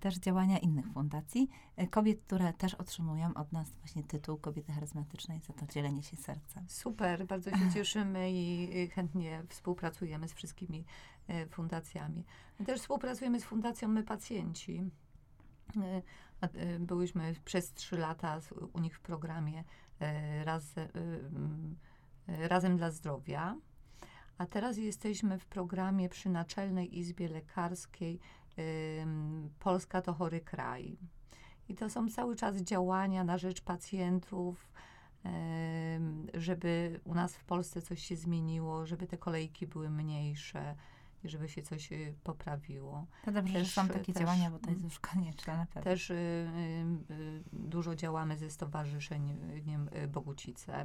też 0.00 0.18
działania 0.18 0.58
innych 0.58 0.86
fundacji, 0.86 1.48
e, 1.76 1.86
kobiet, 1.86 2.20
które 2.20 2.52
też 2.52 2.74
otrzymują 2.74 3.34
od 3.34 3.52
nas 3.52 3.72
właśnie 3.72 4.02
tytuł 4.02 4.38
Kobiety 4.38 4.72
Charyzmatycznej 4.72 5.40
za 5.40 5.52
to 5.52 5.66
dzielenie 5.66 6.02
się 6.02 6.16
sercem. 6.16 6.64
Super, 6.68 7.26
bardzo 7.26 7.50
się 7.50 7.72
cieszymy 7.74 8.32
i 8.32 8.88
chętnie 8.88 9.42
współpracujemy 9.48 10.28
z 10.28 10.32
wszystkimi 10.32 10.84
e, 11.28 11.46
fundacjami. 11.46 12.24
Też 12.66 12.80
współpracujemy 12.80 13.40
z 13.40 13.44
Fundacją 13.44 13.88
My 13.88 14.02
Pacjenci. 14.02 14.90
E, 15.76 16.02
e, 16.40 16.78
Byłyśmy 16.78 17.34
przez 17.44 17.72
trzy 17.72 17.96
lata 17.98 18.40
u 18.72 18.80
nich 18.80 18.96
w 18.96 19.00
programie 19.00 19.64
e, 20.00 20.44
raz, 20.44 20.78
e, 20.78 20.88
e, 22.28 22.48
Razem 22.48 22.76
dla 22.76 22.90
Zdrowia. 22.90 23.56
A 24.38 24.46
teraz 24.46 24.76
jesteśmy 24.76 25.38
w 25.38 25.46
programie 25.46 26.08
przy 26.08 26.28
Naczelnej 26.28 26.98
Izbie 26.98 27.28
Lekarskiej 27.28 28.20
Polska 29.58 30.02
to 30.02 30.14
chory 30.14 30.40
kraj. 30.40 30.98
I 31.68 31.74
to 31.74 31.90
są 31.90 32.08
cały 32.08 32.36
czas 32.36 32.56
działania 32.56 33.24
na 33.24 33.38
rzecz 33.38 33.60
pacjentów, 33.60 34.72
żeby 36.34 37.00
u 37.04 37.14
nas 37.14 37.36
w 37.36 37.44
Polsce 37.44 37.82
coś 37.82 38.02
się 38.02 38.16
zmieniło, 38.16 38.86
żeby 38.86 39.06
te 39.06 39.18
kolejki 39.18 39.66
były 39.66 39.90
mniejsze 39.90 40.74
i 41.24 41.28
żeby 41.28 41.48
się 41.48 41.62
coś 41.62 41.92
y, 41.92 42.14
poprawiło. 42.24 43.06
To 43.24 43.32
dobrze, 43.32 43.52
Też, 43.54 43.66
że 43.66 43.72
są 43.72 43.88
takie 43.88 44.12
też, 44.12 44.22
działania, 44.22 44.50
bo 44.50 44.58
to 44.58 44.70
jest 44.70 44.84
już 44.84 45.00
konieczne 45.00 45.56
na 45.56 45.66
pewno. 45.66 45.82
Też 45.82 46.10
y, 46.10 46.14
y, 46.14 47.14
y, 47.14 47.42
dużo 47.52 47.94
działamy 47.94 48.38
ze 48.38 48.50
Stowarzyszeniem 48.50 49.90
Bogucice, 50.08 50.84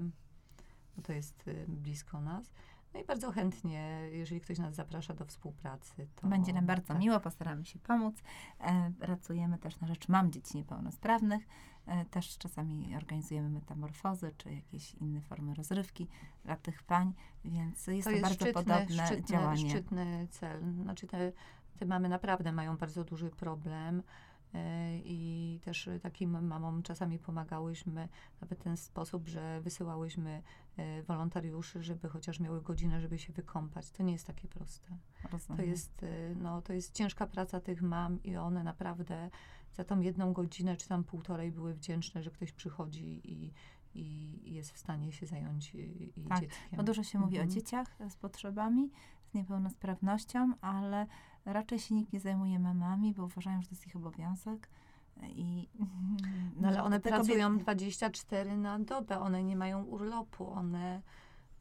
bo 0.96 1.02
to 1.02 1.14
jest 1.14 1.44
blisko 1.68 2.22
nas. 2.22 2.54
No 2.94 3.00
i 3.00 3.06
bardzo 3.06 3.32
chętnie, 3.32 4.10
jeżeli 4.12 4.42
ktoś 4.42 4.60
nas 4.60 4.76
zaprasza 4.76 5.14
do 5.14 5.26
współpracy, 5.26 6.08
to 6.16 6.28
Będzie 6.28 6.54
nam 6.54 6.66
bardzo 6.66 6.88
tak. 6.88 7.00
miło, 7.00 7.20
postaramy 7.20 7.66
się 7.66 7.80
pomóc. 7.80 8.16
E, 8.60 8.92
pracujemy 9.00 9.58
też 9.58 9.80
na 9.80 9.88
rzecz 9.88 10.08
mam 10.08 10.32
dzieci 10.32 10.58
niepełnosprawnych. 10.58 11.48
E, 11.86 12.06
też 12.06 12.38
czasami 12.38 12.96
organizujemy 12.96 13.50
metamorfozy, 13.50 14.34
czy 14.38 14.54
jakieś 14.54 14.94
inne 14.94 15.22
formy 15.22 15.56
rozrywki 15.56 16.08
dla 16.46 16.56
tych 16.56 16.84
pań, 16.84 17.14
więc 17.46 17.88
jest 17.88 18.10
to, 18.10 18.22
bardzo 18.22 18.46
podobne 18.46 19.06
szczytny, 19.06 19.24
działanie. 19.26 19.70
szczytny 19.70 20.28
cel. 20.32 20.74
Znaczy 20.84 21.08
te, 21.08 21.32
te 21.80 21.86
mamy 21.86 22.10
naprawdę 22.10 22.52
mają 22.52 22.78
bardzo 22.78 23.04
duży 23.04 23.30
problem. 23.30 24.04
E, 24.54 24.98
I 24.98 25.60
też 25.64 25.90
takim 26.02 26.48
mamom 26.48 26.84
czasami 26.84 27.20
pomagałyśmy 27.20 28.10
nawet 28.42 28.60
w 28.60 28.64
ten 28.64 28.78
sposób, 28.78 29.28
że 29.28 29.62
wysyłałyśmy 29.62 30.44
e, 30.78 31.04
wolontariuszy, 31.04 31.84
żeby 31.84 32.10
chociaż 32.10 32.40
miały 32.40 32.62
godzinę, 32.62 33.02
żeby 33.02 33.20
się 33.20 33.34
wykąpać. 33.34 33.92
To 33.92 34.04
nie 34.04 34.14
jest 34.14 34.28
takie 34.28 34.48
proste. 34.48 34.98
Rozumiem. 35.32 35.58
To 35.58 35.64
jest, 35.70 36.04
e, 36.04 36.36
no, 36.36 36.62
to 36.62 36.74
jest 36.74 36.94
ciężka 36.94 37.28
praca 37.28 37.60
tych 37.60 37.82
mam 37.82 38.24
i 38.24 38.36
one 38.38 38.64
naprawdę 38.64 39.30
za 39.74 39.84
tą 39.84 40.00
jedną 40.00 40.34
godzinę 40.34 40.78
czy 40.78 40.88
tam 40.88 41.04
półtorej 41.04 41.52
były 41.52 41.74
wdzięczne, 41.74 42.24
że 42.24 42.32
ktoś 42.32 42.52
przychodzi 42.52 43.22
i, 43.32 43.54
i 43.96 44.54
jest 44.54 44.72
w 44.72 44.78
stanie 44.78 45.12
się 45.12 45.26
zająć 45.26 45.76
i, 45.76 46.20
i 46.20 46.24
Tak, 46.24 46.40
dzieckiem. 46.42 46.78
Bo 46.78 46.84
dużo 46.84 47.04
się 47.04 47.20
mówi 47.20 47.38
o 47.40 47.42
Mhm. 47.42 47.50
dzieciach 47.50 47.98
z 48.10 48.16
potrzebami, 48.16 48.92
z 49.34 49.36
niepełnosprawnością, 49.36 50.54
ale 50.62 51.06
raczej 51.46 51.80
się 51.80 51.96
nikt 51.96 52.14
nie 52.14 52.20
zajmuje 52.20 52.60
mamami, 52.60 53.14
bo 53.14 53.24
uważają, 53.24 53.62
że 53.62 53.68
to 53.68 53.76
jest 53.76 53.88
ich 53.88 53.96
obowiązek. 53.96 54.70
I, 55.24 55.70
No 56.62 56.68
ale 56.68 56.84
one 56.84 57.00
pracują 57.00 57.50
kobiety- 57.50 57.60
24 57.60 58.58
na 58.58 58.80
dobę, 58.80 59.20
one 59.20 59.44
nie 59.44 59.56
mają 59.56 59.84
urlopu, 59.84 60.52
one 60.52 61.02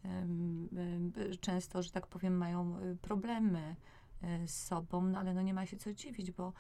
em, 0.05 0.69
często, 1.41 1.83
że 1.83 1.91
tak 1.91 2.07
powiem, 2.07 2.37
mają 2.37 2.79
y, 2.79 2.97
problemy 2.97 3.77
y, 4.45 4.49
z 4.49 4.65
sobą, 4.65 5.03
no 5.03 5.19
ale 5.19 5.35
no 5.35 5.43
nie 5.43 5.55
ma 5.55 5.67
się 5.67 5.77
co 5.77 5.95
dziwić, 5.95 6.31
bo, 6.31 6.53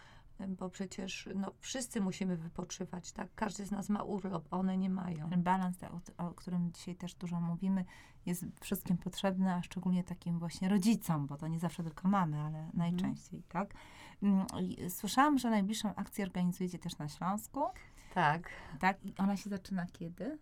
bo 0.49 0.71
przecież 0.71 1.29
no, 1.35 1.53
wszyscy 1.61 2.01
musimy 2.01 2.37
wypoczywać, 2.37 3.13
tak? 3.13 3.29
Każdy 3.35 3.67
z 3.67 3.71
nas 3.71 3.89
ma 3.89 4.03
urlop, 4.03 4.49
one 4.51 4.79
nie 4.79 4.91
mają. 4.91 5.31
Ten 5.31 5.43
balans, 5.43 5.77
o, 6.19 6.27
o 6.27 6.35
którym 6.35 6.73
dzisiaj 6.73 6.97
też 6.97 7.15
dużo 7.15 7.41
mówimy, 7.41 7.85
jest 8.27 8.45
wszystkim 8.61 8.97
potrzebny, 8.99 9.53
a 9.55 9.63
szczególnie 9.63 10.05
takim 10.05 10.39
właśnie 10.39 10.69
rodzicom, 10.69 11.27
bo 11.27 11.37
to 11.37 11.49
nie 11.49 11.59
zawsze 11.59 11.83
tylko 11.83 12.09
mamy, 12.09 12.41
ale 12.41 12.71
najczęściej, 12.75 13.43
tak? 13.49 13.75
Mm, 14.23 14.47
Słyszałam, 14.89 15.39
że 15.39 15.51
najbliższą 15.51 15.95
akcję 15.95 16.25
organizujecie 16.25 16.79
też 16.79 16.99
na 16.99 17.09
Śląsku, 17.09 17.61
Tak. 18.15 18.49
tak? 18.81 19.05
I 19.05 19.15
ona 19.19 19.37
się 19.37 19.51
zaczyna 19.51 19.87
kiedy? 19.87 20.39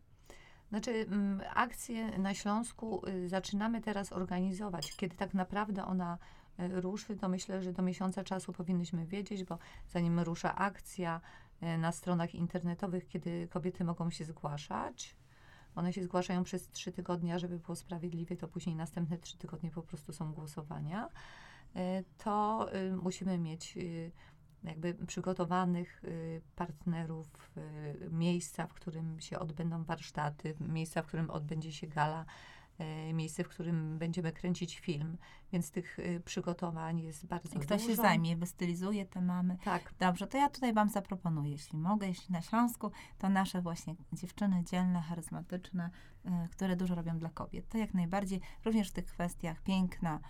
Znaczy, 0.68 0.90
mm, 0.90 1.40
akcję 1.54 2.18
na 2.18 2.34
Śląsku 2.34 3.02
y, 3.08 3.28
zaczynamy 3.28 3.80
teraz 3.80 4.12
organizować. 4.12 4.96
Kiedy 4.96 5.16
tak 5.16 5.34
naprawdę 5.34 5.84
ona 5.84 6.18
ruszy, 6.68 7.16
to 7.16 7.28
myślę, 7.28 7.62
że 7.62 7.72
do 7.72 7.82
miesiąca 7.82 8.24
czasu 8.24 8.52
powinnyśmy 8.52 9.06
wiedzieć, 9.06 9.44
bo 9.44 9.58
zanim 9.88 10.20
rusza 10.20 10.54
akcja 10.54 11.20
y, 11.62 11.78
na 11.78 11.92
stronach 11.92 12.34
internetowych, 12.34 13.08
kiedy 13.08 13.48
kobiety 13.48 13.84
mogą 13.84 14.10
się 14.10 14.24
zgłaszać, 14.24 15.16
one 15.74 15.92
się 15.92 16.02
zgłaszają 16.02 16.44
przez 16.44 16.68
trzy 16.68 16.92
tygodnie, 16.92 17.38
żeby 17.38 17.58
było 17.58 17.76
sprawiedliwie, 17.76 18.36
to 18.36 18.48
później 18.48 18.76
następne 18.76 19.18
trzy 19.18 19.38
tygodnie 19.38 19.70
po 19.70 19.82
prostu 19.82 20.12
są 20.12 20.32
głosowania, 20.32 21.08
y, 21.76 22.04
to 22.18 22.66
y, 22.74 22.96
musimy 22.96 23.38
mieć 23.38 23.76
y, 23.76 24.12
jakby 24.64 24.94
przygotowanych 24.94 26.04
y, 26.04 26.40
partnerów, 26.56 27.50
miejsca, 28.10 28.66
w 28.66 28.74
którym 28.74 29.20
się 29.20 29.38
odbędą 29.38 29.84
warsztaty, 29.84 30.54
miejsca, 30.60 31.02
w 31.02 31.06
którym 31.06 31.30
odbędzie 31.30 31.72
się 31.72 31.86
gala, 31.86 32.24
miejsce, 33.12 33.44
w 33.44 33.48
którym 33.48 33.98
będziemy 33.98 34.32
kręcić 34.32 34.78
film, 34.78 35.16
więc 35.52 35.70
tych 35.70 35.98
y, 35.98 36.22
przygotowań 36.24 37.00
jest 37.00 37.26
bardzo 37.26 37.56
I 37.58 37.60
kto 37.60 37.76
dużo. 37.76 37.88
się 37.88 37.96
zajmie, 37.96 38.36
wystylizuje 38.36 39.06
te 39.06 39.20
mamy. 39.20 39.56
Tak, 39.64 39.94
Dobrze, 39.98 40.26
to 40.26 40.38
ja 40.38 40.48
tutaj 40.48 40.72
Wam 40.72 40.88
zaproponuję, 40.88 41.50
jeśli 41.50 41.78
mogę, 41.78 42.06
jeśli 42.08 42.32
na 42.32 42.42
Śląsku, 42.42 42.90
to 43.18 43.28
nasze 43.28 43.62
właśnie 43.62 43.94
dziewczyny 44.12 44.64
dzielne, 44.64 45.00
charyzmatyczne, 45.00 45.90
y, 46.26 46.48
które 46.48 46.76
dużo 46.76 46.94
robią 46.94 47.18
dla 47.18 47.28
kobiet. 47.28 47.68
To 47.68 47.78
jak 47.78 47.94
najbardziej, 47.94 48.40
również 48.64 48.90
w 48.90 48.92
tych 48.92 49.06
kwestiach 49.06 49.62
piękna 49.62 50.20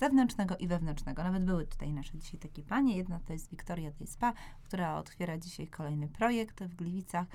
zewnętrznego 0.00 0.56
i 0.56 0.68
wewnętrznego. 0.68 1.24
Nawet 1.24 1.44
były 1.44 1.66
tutaj 1.66 1.92
nasze 1.92 2.18
dzisiaj 2.18 2.40
takie 2.40 2.62
panie. 2.62 2.96
Jedna 2.96 3.20
to 3.20 3.32
jest 3.32 3.50
Wiktoria 3.50 3.90
Spa, 4.06 4.32
która 4.62 4.96
otwiera 4.96 5.38
dzisiaj 5.38 5.66
kolejny 5.66 6.08
projekt 6.08 6.64
w 6.64 6.74
Gliwicach, 6.74 7.26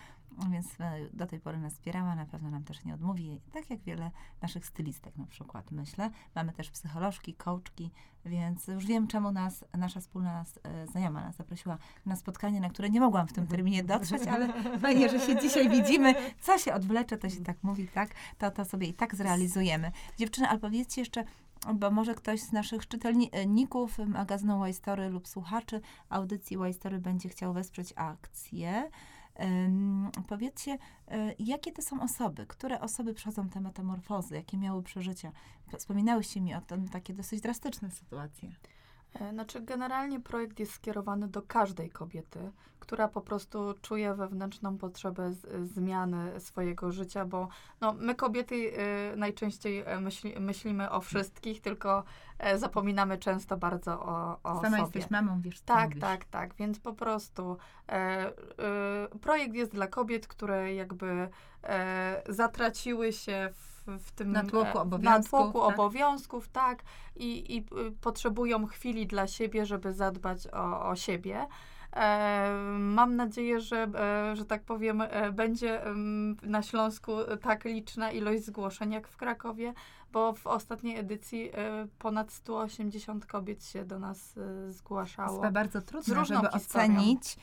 więc 0.47 0.73
y, 0.73 1.09
do 1.13 1.25
tej 1.25 1.39
pory 1.39 1.57
nas 1.57 1.73
wspierała, 1.73 2.15
na 2.15 2.25
pewno 2.25 2.49
nam 2.49 2.63
też 2.63 2.85
nie 2.85 2.93
odmówi, 2.93 3.41
tak 3.53 3.69
jak 3.69 3.79
wiele 3.79 4.11
naszych 4.41 4.65
stylistek 4.65 5.17
na 5.17 5.25
przykład, 5.25 5.71
myślę. 5.71 6.09
Mamy 6.35 6.53
też 6.53 6.71
psycholożki, 6.71 7.33
coachki, 7.33 7.91
więc 8.25 8.67
już 8.67 8.85
wiem, 8.85 9.07
czemu 9.07 9.31
nas, 9.31 9.65
nasza 9.77 9.99
wspólna 9.99 10.45
e, 10.63 10.87
znajoma 10.87 11.21
nas 11.21 11.35
zaprosiła 11.35 11.77
na 12.05 12.15
spotkanie, 12.15 12.59
na 12.59 12.69
które 12.69 12.89
nie 12.89 12.99
mogłam 12.99 13.27
w 13.27 13.33
tym 13.33 13.47
terminie 13.47 13.83
dotrzeć, 13.83 14.27
ale 14.27 14.53
fajnie, 14.79 15.09
że 15.09 15.19
się 15.19 15.39
dzisiaj 15.39 15.69
widzimy. 15.69 16.15
Co 16.41 16.57
się 16.57 16.73
odwlecze, 16.73 17.17
to 17.17 17.29
się 17.29 17.43
tak 17.43 17.63
mówi, 17.63 17.87
tak? 17.87 18.09
To, 18.37 18.51
to 18.51 18.65
sobie 18.65 18.87
i 18.87 18.93
tak 18.93 19.15
zrealizujemy. 19.15 19.91
Dziewczyny, 20.17 20.49
ale 20.49 20.59
powiedzcie 20.59 21.01
jeszcze, 21.01 21.23
bo 21.73 21.91
może 21.91 22.15
ktoś 22.15 22.41
z 22.41 22.51
naszych 22.51 22.87
czytelników 22.87 23.97
magazynu 23.97 24.73
Story 24.73 25.09
lub 25.09 25.27
słuchaczy 25.27 25.81
audycji 26.09 26.57
Story 26.73 26.99
będzie 26.99 27.29
chciał 27.29 27.53
wesprzeć 27.53 27.93
akcję. 27.95 28.89
Powiedzcie, 30.27 30.73
y, 30.73 31.35
jakie 31.39 31.71
to 31.71 31.81
są 31.81 32.01
osoby? 32.01 32.45
Które 32.45 32.81
osoby 32.81 33.13
przechodzą 33.13 33.49
te 33.49 33.61
metamorfozy? 33.61 34.35
Jakie 34.35 34.57
miały 34.57 34.83
przeżycia? 34.83 35.31
Wspominałyście 35.77 36.41
mi 36.41 36.55
o 36.55 36.61
tym 36.61 36.89
takie 36.89 37.13
dosyć 37.13 37.41
drastyczne 37.41 37.91
sytuacje. 37.91 38.49
E, 39.13 39.31
Znaczy, 39.33 39.61
generalnie 39.61 40.19
projekt 40.19 40.59
jest 40.59 40.71
skierowany 40.73 41.27
do 41.27 41.41
każdej 41.41 41.89
kobiety, 41.89 42.51
która 42.79 43.07
po 43.07 43.21
prostu 43.21 43.73
czuje 43.81 44.13
wewnętrzną 44.13 44.77
potrzebę 44.77 45.33
z, 45.33 45.69
zmiany 45.69 46.39
swojego 46.39 46.91
życia, 46.91 47.25
bo 47.25 47.47
no, 47.81 47.93
my 47.93 48.15
kobiety 48.15 48.71
e, 48.77 49.15
najczęściej 49.15 49.83
e, 49.85 49.99
myśli, 49.99 50.33
myślimy 50.39 50.89
o 50.91 51.01
wszystkich, 51.01 51.61
tylko 51.61 52.03
e, 52.39 52.57
zapominamy 52.57 53.17
często 53.17 53.57
bardzo 53.57 53.99
o, 54.01 54.39
o 54.43 54.55
Sama 54.55 54.69
sobie. 54.69 54.81
jesteś 54.81 55.09
mamą, 55.11 55.41
wiesz, 55.41 55.61
Tak, 55.61 55.85
mówisz. 55.89 56.01
tak, 56.01 56.25
tak. 56.25 56.53
Więc 56.55 56.79
po 56.79 56.93
prostu 56.93 57.57
e, 57.89 58.31
projekt 59.21 59.53
jest 59.55 59.71
dla 59.71 59.87
kobiet, 59.87 60.27
które 60.27 60.73
jakby 60.73 61.29
zatraciły 62.29 63.13
się 63.13 63.49
w, 63.53 63.68
w 63.87 64.11
tym 64.11 64.31
Natłoku 64.31 64.77
e, 64.77 64.81
obowiązków, 64.81 65.31
natłoku 65.31 65.67
tak? 65.67 65.79
obowiązków, 65.79 66.47
tak. 66.47 66.83
I, 67.15 67.55
i 67.55 67.59
y, 67.59 67.91
potrzebują 68.01 68.65
chwili 68.65 69.07
dla 69.07 69.27
siebie, 69.27 69.65
żeby 69.65 69.93
zadbać 69.93 70.47
o, 70.47 70.89
o 70.89 70.95
siebie. 70.95 71.47
E, 71.93 72.53
mam 72.79 73.15
nadzieję, 73.15 73.59
że, 73.59 73.87
e, 73.95 74.35
że 74.35 74.45
tak 74.45 74.63
powiem, 74.63 75.03
będzie 75.33 75.81
na 76.41 76.61
Śląsku 76.61 77.11
tak 77.41 77.65
liczna 77.65 78.11
ilość 78.11 78.45
zgłoszeń 78.45 78.91
jak 78.91 79.07
w 79.07 79.17
Krakowie, 79.17 79.73
bo 80.11 80.33
w 80.33 80.47
ostatniej 80.47 80.97
edycji 80.97 81.51
ponad 81.99 82.31
180 82.31 83.25
kobiet 83.25 83.65
się 83.65 83.85
do 83.85 83.99
nas 83.99 84.39
zgłaszało. 84.69 85.35
chyba 85.35 85.51
bardzo 85.51 85.81
trudno, 85.81 86.25
żeby 86.25 86.47
historią. 86.53 86.93
ocenić, 86.93 87.37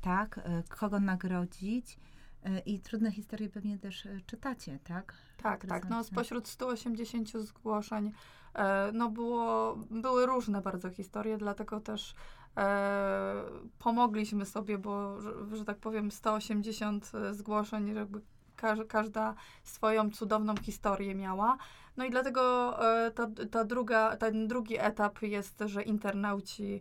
tak, 0.00 0.40
kogo 0.68 1.00
nagrodzić. 1.00 1.98
Y, 2.46 2.60
I 2.66 2.80
trudne 2.80 3.12
historie 3.12 3.48
pewnie 3.48 3.78
też 3.78 4.06
y, 4.06 4.20
czytacie, 4.26 4.78
tak? 4.84 5.14
Tak, 5.36 5.66
tak. 5.66 5.88
No, 5.88 6.04
spośród 6.04 6.48
180 6.48 7.32
zgłoszeń 7.32 8.12
e, 8.54 8.90
no 8.92 9.10
było, 9.10 9.76
były 9.90 10.26
różne 10.26 10.62
bardzo 10.62 10.90
historie, 10.90 11.38
dlatego 11.38 11.80
też 11.80 12.14
e, 12.56 13.42
pomogliśmy 13.78 14.46
sobie, 14.46 14.78
bo, 14.78 15.20
że, 15.20 15.32
że 15.56 15.64
tak 15.64 15.78
powiem, 15.78 16.10
180 16.10 17.12
zgłoszeń, 17.32 17.94
jakby 17.94 18.20
każ, 18.56 18.78
każda 18.88 19.34
swoją 19.64 20.10
cudowną 20.10 20.56
historię 20.56 21.14
miała. 21.14 21.56
No 21.96 22.04
i 22.04 22.10
dlatego 22.10 22.74
e, 23.06 23.10
ta, 23.10 23.26
ta 23.50 23.64
druga, 23.64 24.16
ten 24.16 24.48
drugi 24.48 24.78
etap 24.78 25.22
jest, 25.22 25.62
że 25.66 25.82
internauci 25.82 26.74
e, 26.74 26.80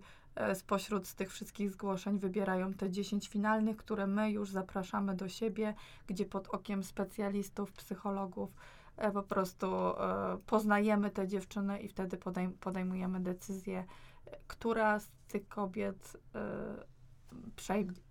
spośród 0.53 1.07
z 1.07 1.15
tych 1.15 1.31
wszystkich 1.31 1.71
zgłoszeń 1.71 2.19
wybierają 2.19 2.73
te 2.73 2.89
10 2.89 3.27
finalnych, 3.27 3.77
które 3.77 4.07
my 4.07 4.31
już 4.31 4.51
zapraszamy 4.51 5.15
do 5.15 5.29
siebie, 5.29 5.73
gdzie 6.07 6.25
pod 6.25 6.47
okiem 6.47 6.83
specjalistów, 6.83 7.71
psychologów 7.71 8.49
e, 8.97 9.11
po 9.11 9.23
prostu 9.23 9.67
e, 9.75 10.37
poznajemy 10.45 11.11
te 11.11 11.27
dziewczyny 11.27 11.79
i 11.79 11.87
wtedy 11.87 12.17
podejm 12.17 12.53
podejmujemy 12.53 13.19
decyzję, 13.19 13.85
e, 14.25 14.37
która 14.47 14.99
z 14.99 15.09
tych 15.27 15.47
kobiet 15.47 16.17
e, 16.35 16.94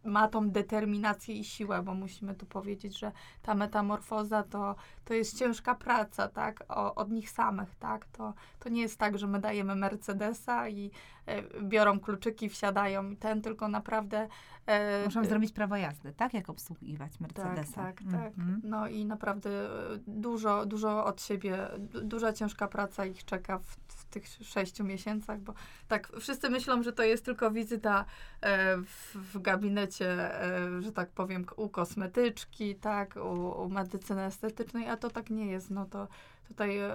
ma 0.05 0.29
tą 0.29 0.51
determinację 0.51 1.35
i 1.35 1.45
siłę, 1.45 1.83
bo 1.83 1.95
musimy 1.95 2.35
tu 2.35 2.47
powiedzieć, 2.47 2.99
że 2.99 3.13
ta 3.43 3.55
metamorfoza 3.55 4.43
to, 4.43 4.75
to 5.05 5.15
jest 5.15 5.39
ciężka 5.39 5.75
praca, 5.75 6.29
tak, 6.29 6.65
o, 6.69 6.95
od 6.95 7.11
nich 7.11 7.31
samych, 7.31 7.75
tak, 7.75 8.07
to, 8.07 8.35
to 8.59 8.69
nie 8.69 8.83
jest 8.83 8.99
tak, 8.99 9.19
że 9.19 9.27
my 9.27 9.41
dajemy 9.41 9.77
Mercedesa 9.77 10.69
i 10.69 10.91
e, 11.27 11.43
biorą 11.63 12.01
kluczyki, 12.01 12.49
wsiadają 12.49 13.11
i 13.11 13.17
ten, 13.17 13.43
tylko 13.43 13.69
naprawdę 13.69 14.29
e, 14.67 15.05
Muszą 15.05 15.25
zrobić 15.25 15.53
prawo 15.53 15.77
jazdy, 15.77 16.13
tak? 16.13 16.35
Jak 16.35 16.51
obsługiwać 16.51 17.13
tak, 17.13 17.21
Mercedesa. 17.21 17.83
tak, 17.83 17.97
tak. 18.13 18.27
Mhm. 18.39 18.61
No 18.65 18.89
i 18.89 19.05
naprawdę 19.05 19.51
e, 19.51 19.99
dużo, 20.07 20.67
dużo 20.67 21.05
od 21.05 21.23
siebie, 21.23 21.59
du- 21.79 22.01
duża 22.01 22.33
ciężka 22.33 22.69
praca 22.69 23.07
ich 23.07 23.25
czeka 23.25 23.59
w, 23.59 23.77
w 23.89 24.05
tych 24.05 24.27
sześciu 24.29 24.85
miesiącach, 24.85 25.41
bo 25.41 25.55
tak 25.89 26.13
wszyscy 26.21 26.51
myślą, 26.51 26.83
że 26.83 26.93
to 26.93 27.03
jest 27.03 27.25
tylko 27.25 27.51
wizyta 27.51 28.05
e, 28.41 28.77
w, 28.77 29.15
w 29.15 29.41
gabinecie, 29.43 30.41
e, 30.43 30.83
że 30.83 30.93
tak 30.93 31.11
powiem, 31.11 31.47
u 31.57 31.69
kosmetyczki, 31.69 32.75
tak, 32.75 33.17
u, 33.17 33.63
u 33.63 33.69
medycyny 33.69 34.23
estetycznej, 34.25 34.89
a 34.89 34.97
to 34.97 35.11
tak 35.11 35.31
nie 35.31 35.47
jest. 35.47 35.71
No 35.71 35.87
to 35.87 36.09
tutaj 36.49 36.79
e, 36.79 36.93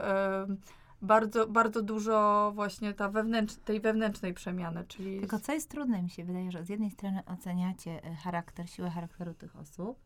bardzo, 1.02 1.48
bardzo 1.48 1.82
dużo 1.82 2.52
właśnie 2.56 2.94
ta 2.94 3.10
wewnętrz, 3.10 3.56
tej 3.56 3.80
wewnętrznej 3.80 4.34
przemiany, 4.34 4.86
czyli... 4.88 5.20
Tylko 5.20 5.40
co 5.40 5.54
jest 5.54 5.70
trudne, 5.70 6.04
mi 6.04 6.10
się 6.10 6.24
wydaje, 6.24 6.52
że 6.52 6.66
z 6.66 6.70
jednej 6.70 6.92
strony 6.92 7.22
oceniacie 7.26 8.04
e, 8.04 8.16
charakter, 8.16 8.70
siłę 8.70 8.90
charakteru 8.90 9.34
tych 9.34 9.56
osób, 9.56 10.00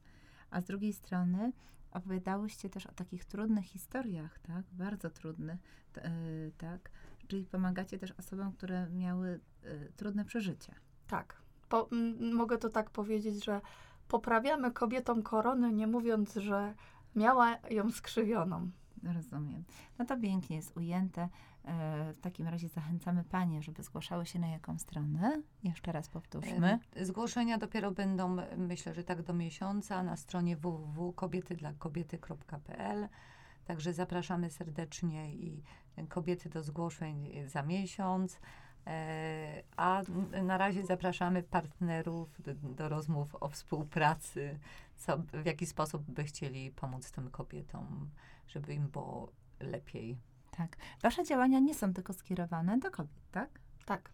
a 0.51 0.62
z 0.62 0.65
drugiej 0.65 0.93
strony 0.93 1.51
opowiadałyście 1.91 2.69
też 2.69 2.85
o 2.85 2.91
takich 2.91 3.25
trudnych 3.25 3.65
historiach, 3.65 4.39
tak? 4.39 4.63
Bardzo 4.71 5.09
trudnych, 5.09 5.59
t- 5.93 6.05
y, 6.05 6.51
tak? 6.57 6.89
Czyli 7.27 7.45
pomagacie 7.45 7.97
też 8.00 8.12
osobom, 8.12 8.51
które 8.51 8.89
miały 8.89 9.39
y, 9.63 9.91
trudne 9.95 10.25
przeżycia. 10.25 10.75
Tak. 11.07 11.38
Po, 11.69 11.89
m, 11.91 12.33
mogę 12.33 12.57
to 12.57 12.69
tak 12.69 12.89
powiedzieć, 12.89 13.45
że 13.45 13.62
poprawiamy 14.07 14.71
kobietom 14.71 15.23
korony, 15.23 15.73
nie 15.73 15.88
mówiąc, 15.88 16.33
że 16.33 16.73
miała 17.15 17.57
ją 17.69 17.91
skrzywioną. 17.91 18.69
Rozumiem. 19.03 19.63
No 20.00 20.05
to 20.05 20.17
pięknie 20.17 20.55
jest 20.55 20.77
ujęte. 20.77 21.29
E, 21.65 22.13
w 22.13 22.22
takim 22.22 22.48
razie 22.48 22.67
zachęcamy 22.67 23.24
Panie, 23.24 23.62
żeby 23.62 23.83
zgłaszały 23.83 24.25
się 24.25 24.39
na 24.39 24.48
jaką 24.48 24.79
stronę? 24.79 25.41
Jeszcze 25.63 25.91
raz 25.91 26.10
powtórzmy. 26.10 26.79
E, 26.95 27.05
Zgłoszenia 27.05 27.57
dopiero 27.57 27.91
będą, 27.91 28.38
myślę, 28.57 28.93
że 28.93 29.03
tak 29.03 29.22
do 29.22 29.33
miesiąca 29.33 30.03
na 30.03 30.17
stronie 30.17 30.57
www.kobietydlakobiety.pl. 30.57 33.10
Także 33.65 33.93
zapraszamy 33.93 34.50
serdecznie 34.50 35.36
i 35.36 35.63
kobiety 36.10 36.50
do 36.50 36.63
zgłoszeń 36.63 37.29
za 37.48 37.63
miesiąc. 37.63 38.39
E, 38.87 39.63
A 39.77 40.01
na 40.43 40.57
razie 40.57 40.85
zapraszamy 40.85 41.43
partnerów 41.43 42.29
do, 42.75 42.89
rozmów 42.89 43.35
o 43.39 43.49
współpracy, 43.49 44.59
co, 44.95 45.17
w 45.17 45.45
jaki 45.45 45.65
sposób 45.65 46.03
by 46.03 46.23
chcieli 46.23 46.71
pomóc 46.71 47.11
tym 47.11 47.31
kobietom, 47.31 48.09
żeby 48.47 48.73
im 48.73 48.87
było 48.87 49.31
lepiej. 49.59 50.17
Tak. 50.51 50.77
Wasze 51.01 51.23
działania 51.23 51.59
nie 51.59 51.75
są 51.75 51.93
tylko 51.93 52.13
skierowane 52.13 52.79
do 52.79 52.91
kobiet, 52.91 53.31
tak? 53.31 53.59
Tak. 53.85 54.09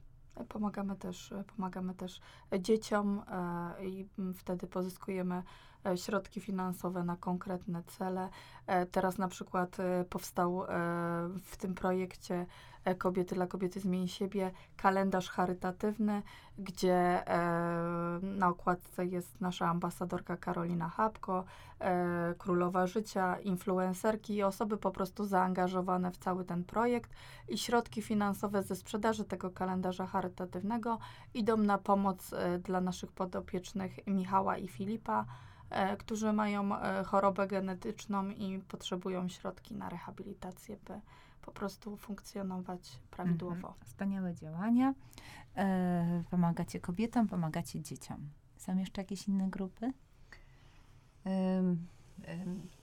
Pomagamy 0.50 0.96
też, 0.96 1.34
pomagamy 1.56 1.96
też 1.96 2.22
dzieciom 2.60 3.24
e, 3.28 3.86
i 3.86 4.08
wtedy 4.34 4.68
pozyskujemy 4.68 5.44
środki 5.96 6.42
finansowe 6.42 7.04
na 7.04 7.18
konkretne 7.18 7.84
cele. 7.84 8.30
E, 8.68 8.86
teraz 8.86 9.18
na 9.18 9.28
przykład 9.28 9.80
e, 9.80 10.06
powstał 10.10 10.64
e, 10.64 10.68
w 11.44 11.58
tym 11.58 11.76
projekcie 11.76 12.46
e, 12.86 12.96
Kobiety 12.96 13.36
dla 13.36 13.48
Kobiety 13.48 13.80
Zmień 13.80 14.08
Siebie 14.08 14.52
kalendarz 14.78 15.30
charytatywny, 15.30 16.22
gdzie 16.58 17.28
e, 17.28 18.20
na 18.22 18.48
okładce 18.48 19.06
jest 19.06 19.42
nasza 19.42 19.68
ambasadorka 19.68 20.38
Karolina 20.38 20.90
Habko, 20.90 21.44
e, 21.80 22.34
królowa 22.38 22.88
życia, 22.88 23.40
influencerki 23.40 24.36
i 24.36 24.44
osoby 24.44 24.78
po 24.78 24.92
prostu 24.92 25.26
zaangażowane 25.26 26.12
w 26.12 26.18
cały 26.18 26.46
ten 26.46 26.64
projekt 26.64 27.12
i 27.50 27.58
środki 27.58 28.02
finansowe 28.02 28.64
ze 28.64 28.76
sprzedaży 28.76 29.26
tego 29.26 29.50
kalendarza 29.50 30.08
charytatywnego 30.08 31.00
idą 31.34 31.58
na 31.58 31.78
pomoc 31.78 32.34
e, 32.34 32.60
dla 32.60 32.82
naszych 32.82 33.12
podopiecznych 33.12 34.08
Michała 34.08 34.58
i 34.58 34.68
Filipa, 34.68 35.22
e, 35.22 35.49
którzy 36.00 36.34
mają 36.34 36.76
e, 36.76 37.04
chorobę 37.04 37.48
genetyczną 37.48 38.30
i 38.30 38.60
potrzebują 38.60 39.30
środki 39.30 39.76
na 39.76 39.90
rehabilitację, 39.90 40.78
by 40.86 41.02
po 41.42 41.52
prostu 41.52 41.98
funkcjonować 41.98 43.00
prawidłowo. 43.12 43.56
Mhm. 43.56 43.76
Wspaniałe 43.86 44.36
działania. 44.36 44.94
E, 45.56 46.24
pomagacie 46.32 46.80
kobietom, 46.80 47.28
pomagacie 47.28 47.82
dzieciom. 47.82 48.30
Są 48.58 48.78
jeszcze 48.78 49.02
jakieś 49.02 49.28
inne 49.28 49.50
grupy? 49.50 49.94
Ym, 51.28 51.88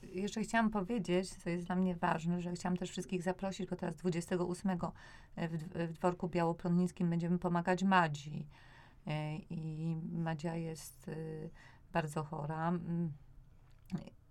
Jeszcze 0.02 0.42
chciałam 0.42 0.70
powiedzieć, 0.70 1.30
co 1.30 1.50
jest 1.50 1.66
dla 1.66 1.76
mnie 1.76 1.94
ważne, 1.94 2.40
że 2.40 2.52
chciałam 2.52 2.76
też 2.76 2.90
wszystkich 2.90 3.22
zaprosić, 3.22 3.70
bo 3.70 3.76
teraz 3.76 3.96
28 3.96 4.78
w, 5.36 5.88
w 5.88 5.92
dworku 5.92 6.28
białoplonnickim 6.28 7.10
będziemy 7.10 7.38
pomagać 7.38 7.82
Madzi. 7.84 8.46
I 9.50 9.96
Madzia 10.12 10.54
jest 10.54 11.10
bardzo 11.96 12.24
chora. 12.24 12.68
Mm, 12.68 13.12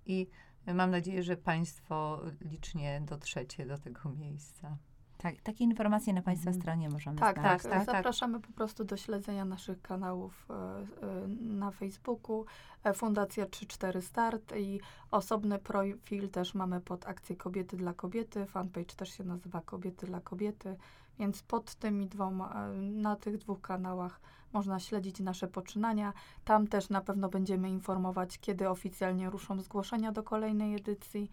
I 0.06 0.28
mam 0.74 0.92
nadzieję, 0.92 1.24
że 1.24 1.38
Państwo 1.38 2.22
licznie 2.42 3.02
dotrzecie 3.06 3.66
do 3.66 3.78
tego 3.78 4.10
miejsca. 4.10 4.78
Tak, 5.18 5.42
takie 5.42 5.64
informacje 5.64 6.14
na 6.14 6.22
Państwa 6.22 6.50
Mhm. 6.50 6.62
stronie 6.62 6.90
możemy 6.90 7.18
Tak, 7.18 7.40
znaleźć. 7.40 7.64
tak, 7.64 7.72
tak, 7.74 7.86
tak. 7.86 7.96
Zapraszamy 7.96 8.40
po 8.40 8.52
prostu 8.54 8.84
do 8.84 8.98
śledzenia 8.98 9.46
naszych 9.46 9.82
kanałów 9.82 10.48
e, 10.50 10.54
e, 10.54 11.28
na 11.42 11.72
Facebooku, 11.72 12.46
e, 12.84 12.94
Fundacja 12.94 13.46
34 13.46 14.02
Start 14.02 14.54
i 14.58 14.80
osobny 15.12 15.60
profil 15.60 16.30
też 16.30 16.54
mamy 16.54 16.82
pod 16.82 17.08
akcję 17.08 17.36
Kobiety 17.36 17.78
dla 17.78 17.94
Kobiety. 17.94 18.46
Fanpage 18.46 18.96
też 18.96 19.10
się 19.18 19.24
nazywa 19.24 19.62
Kobiety 19.62 20.06
dla 20.06 20.22
Kobiety, 20.22 20.76
więc 21.20 21.44
pod 21.44 21.76
tymi 21.76 22.08
dwoma, 22.08 22.68
na 22.82 23.16
tych 23.16 23.38
dwóch 23.38 23.62
kanałach 23.62 24.20
można 24.56 24.80
śledzić 24.80 25.20
nasze 25.20 25.48
poczynania. 25.48 26.14
Tam 26.46 26.68
też 26.68 26.90
na 26.90 27.02
pewno 27.02 27.30
będziemy 27.30 27.70
informować, 27.70 28.40
kiedy 28.40 28.70
oficjalnie 28.70 29.30
ruszą 29.30 29.62
zgłoszenia 29.62 30.12
do 30.12 30.24
kolejnej 30.24 30.76
edycji, 30.76 31.30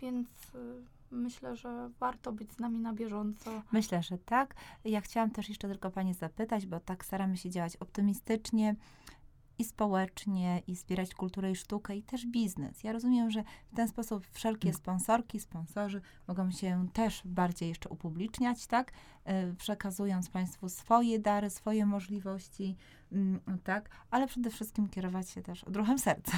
więc 0.00 0.28
e, 0.54 0.58
myślę, 1.10 1.56
że 1.56 1.90
warto 2.00 2.32
być 2.32 2.52
z 2.52 2.58
nami 2.58 2.78
na 2.78 2.92
bieżąco. 2.92 3.62
Myślę, 3.72 4.02
że 4.02 4.18
tak. 4.18 4.54
Ja 4.84 5.00
chciałam 5.00 5.30
też 5.30 5.48
jeszcze 5.48 5.68
tylko 5.68 5.90
Pani 5.90 6.14
zapytać, 6.14 6.66
bo 6.66 6.80
tak 6.80 7.04
staramy 7.04 7.36
się 7.36 7.50
działać 7.50 7.76
optymistycznie 7.76 8.74
i 9.58 9.64
społecznie, 9.64 10.62
i 10.66 10.76
wspierać 10.76 11.14
kulturę 11.14 11.50
i 11.50 11.56
sztukę, 11.56 11.96
i 11.96 12.02
też 12.02 12.26
biznes. 12.26 12.84
Ja 12.84 12.92
rozumiem, 12.92 13.30
że 13.30 13.44
w 13.72 13.76
ten 13.76 13.88
sposób 13.88 14.26
wszelkie 14.30 14.68
Mm. 14.68 14.78
sponsorki, 14.78 15.40
sponsorzy 15.40 16.00
mogą 16.28 16.50
się 16.50 16.88
też 16.92 17.22
bardziej 17.24 17.68
jeszcze 17.68 17.88
upubliczniać, 17.88 18.66
tak? 18.66 18.92
Y, 19.52 19.54
Przekazując 19.58 20.28
Państwu 20.30 20.68
swoje 20.68 21.18
dary, 21.18 21.50
swoje 21.50 21.86
możliwości, 21.86 22.76
mm, 23.12 23.40
tak? 23.64 23.90
Ale 24.10 24.26
przede 24.26 24.50
wszystkim 24.50 24.88
kierować 24.88 25.30
się 25.30 25.42
też 25.42 25.64
odruchem 25.64 25.98
serca. 25.98 26.32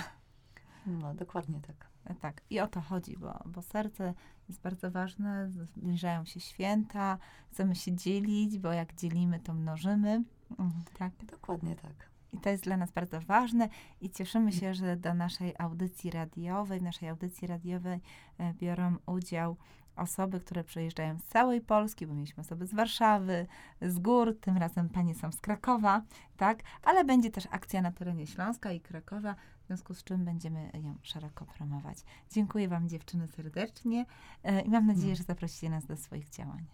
No, 0.87 1.14
dokładnie 1.14 1.61
tak. 1.61 1.88
E, 2.05 2.14
Tak, 2.14 2.42
i 2.50 2.61
o 2.61 2.66
to 2.66 2.81
chodzi, 2.81 3.16
bo, 3.16 3.38
bo 3.46 3.62
serce 3.62 4.14
jest 4.48 4.61
bardzo 4.61 4.90
ważne, 4.90 5.50
zbliżają 5.50 6.24
się 6.24 6.40
święta, 6.40 7.18
chcemy 7.52 7.74
się 7.74 7.96
dzielić, 7.96 8.59
bo 8.59 8.72
jak 8.72 8.94
dzielimy, 8.94 9.40
to 9.40 9.55
mnożymy. 9.55 10.24
Mm, 10.59 10.72
Tak, 10.98 11.12
Dokładnie 11.24 11.76
tak. 11.76 12.15
I 12.33 12.39
to 12.39 12.51
jest 12.51 12.65
dla 12.65 12.77
nas 12.77 12.93
bardzo 12.93 13.21
ważne 13.21 13.69
i 14.01 14.11
cieszymy 14.11 14.53
się, 14.53 14.75
że 14.75 14.97
do 14.97 15.15
naszej 15.15 15.55
audycji 15.59 16.11
radiowej, 16.11 16.81
w 16.81 16.83
naszej 16.83 17.09
audycji 17.09 17.49
radiowej 17.49 18.01
e, 18.39 18.55
biorą 18.55 18.97
udział 19.07 19.57
osoby, 19.97 20.41
które 20.41 20.65
przyjeżdżają 20.65 21.19
z 21.19 21.25
całej 21.25 21.61
Polski, 21.61 22.07
bo 22.07 22.15
mieliśmy 22.15 22.41
osoby 22.41 22.67
z 22.67 22.75
Warszawy, 22.75 23.47
z 23.83 23.99
gór, 23.99 24.37
tym 24.41 24.57
razem 24.57 24.89
panie 24.89 25.15
są 25.15 25.33
z 25.33 25.41
Krakowa, 25.41 26.03
tak? 26.37 26.62
Ale 26.83 27.05
będzie 27.05 27.31
też 27.31 27.49
akcja 27.51 27.83
na 27.83 27.93
terenie 27.93 28.27
Śląska 28.27 28.73
i 28.73 28.81
Krakowa, 28.81 29.35
w 29.62 29.67
związku 29.67 29.95
z 29.95 30.05
czym 30.05 30.25
będziemy 30.25 30.71
ją 30.85 30.95
szeroko 31.03 31.45
promować. 31.45 31.99
Dziękuję 32.31 32.69
wam 32.69 32.89
dziewczyny 32.89 33.29
serdecznie 33.29 34.07
e, 34.43 34.61
i 34.61 34.71
mam 34.71 34.87
nadzieję, 34.87 35.17
że 35.17 35.23
zaprosicie 35.23 35.71
nas 35.71 35.87
do 35.87 35.97
swoich 35.97 36.29
działań. 36.29 36.67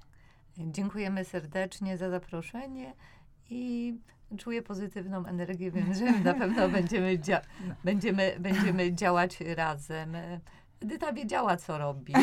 Dziękujemy 0.59 1.25
serdecznie 1.25 1.99
za 1.99 2.11
zaproszenie 2.11 2.95
i 3.53 3.99
czuję 4.39 4.63
pozytywną 4.63 5.27
energię, 5.27 5.71
więc 5.71 5.99
że 5.99 6.13
na 6.21 6.35
pewno 6.35 6.69
będziemy, 6.69 7.19
dzia- 7.19 7.41
No. 7.69 7.75
będziemy, 7.85 8.37
będziemy 8.41 8.93
działać 8.95 9.39
razem. 9.41 10.17
Edyta 10.83 11.13
wiedziała, 11.13 11.57
co 11.57 11.79
robi. 11.79 12.15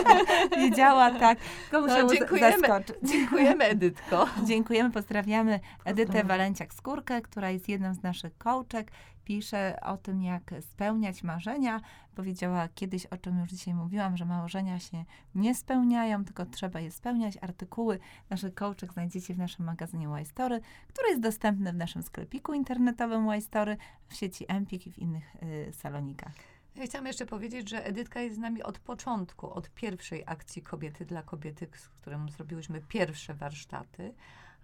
Wiedziała, 0.58 1.10
tak. 1.10 1.38
Tylko 1.70 1.88
za- 1.88 2.14
dziękujemy. 2.14 2.68
zaskoczyć. 2.68 2.96
Dziękujemy, 3.02 3.64
Edytko. 3.64 4.26
Dziękujemy, 4.48 4.90
pozdrawiamy 4.90 5.60
Edytę. 5.84 6.24
Walenciak-Skórkę, 6.24 7.22
która 7.22 7.50
jest 7.50 7.68
jedną 7.68 7.94
z 7.94 8.02
naszych 8.02 8.38
coachek. 8.38 8.90
Pisze 9.24 9.78
o 9.82 9.96
tym, 9.96 10.22
jak 10.22 10.54
spełniać 10.60 11.22
marzenia. 11.22 11.80
Powiedziała 12.14 12.68
kiedyś, 12.74 13.06
o 13.06 13.16
czym 13.16 13.38
już 13.40 13.50
dzisiaj 13.50 13.74
mówiłam, 13.74 14.16
że 14.16 14.24
marzenia 14.24 14.78
się 14.78 15.04
nie 15.34 15.54
spełniają, 15.54 16.24
tylko 16.24 16.46
trzeba 16.46 16.80
je 16.80 16.90
spełniać. 16.90 17.38
Artykuły 17.40 17.98
naszych 18.30 18.54
coachek 18.54 18.92
znajdziecie 18.92 19.34
w 19.34 19.38
naszym 19.38 19.64
magazynie 19.64 20.08
Y-Story, 20.08 20.60
który 20.88 21.08
jest 21.08 21.20
dostępny 21.20 21.72
w 21.72 21.76
naszym 21.76 22.02
sklepiku 22.02 22.52
internetowym 22.54 23.28
Y-Story, 23.30 23.76
w 24.08 24.14
sieci 24.14 24.44
Empik 24.48 24.86
i 24.86 24.92
w 24.92 24.98
innych 24.98 25.36
y, 25.68 25.72
salonikach. 25.72 26.32
Ja 26.80 26.86
chciałam 26.86 27.06
jeszcze 27.06 27.26
powiedzieć, 27.26 27.70
że 27.70 27.84
Edytka 27.84 28.20
jest 28.20 28.36
z 28.36 28.38
nami 28.38 28.62
od 28.62 28.78
początku, 28.78 29.50
od 29.50 29.70
pierwszej 29.70 30.22
akcji 30.26 30.62
Kobiety 30.62 31.04
dla 31.04 31.22
Kobiety, 31.22 31.68
z 31.76 31.88
którą 31.88 32.28
zrobiłyśmy 32.28 32.80
pierwsze 32.88 33.34
warsztaty, 33.34 34.14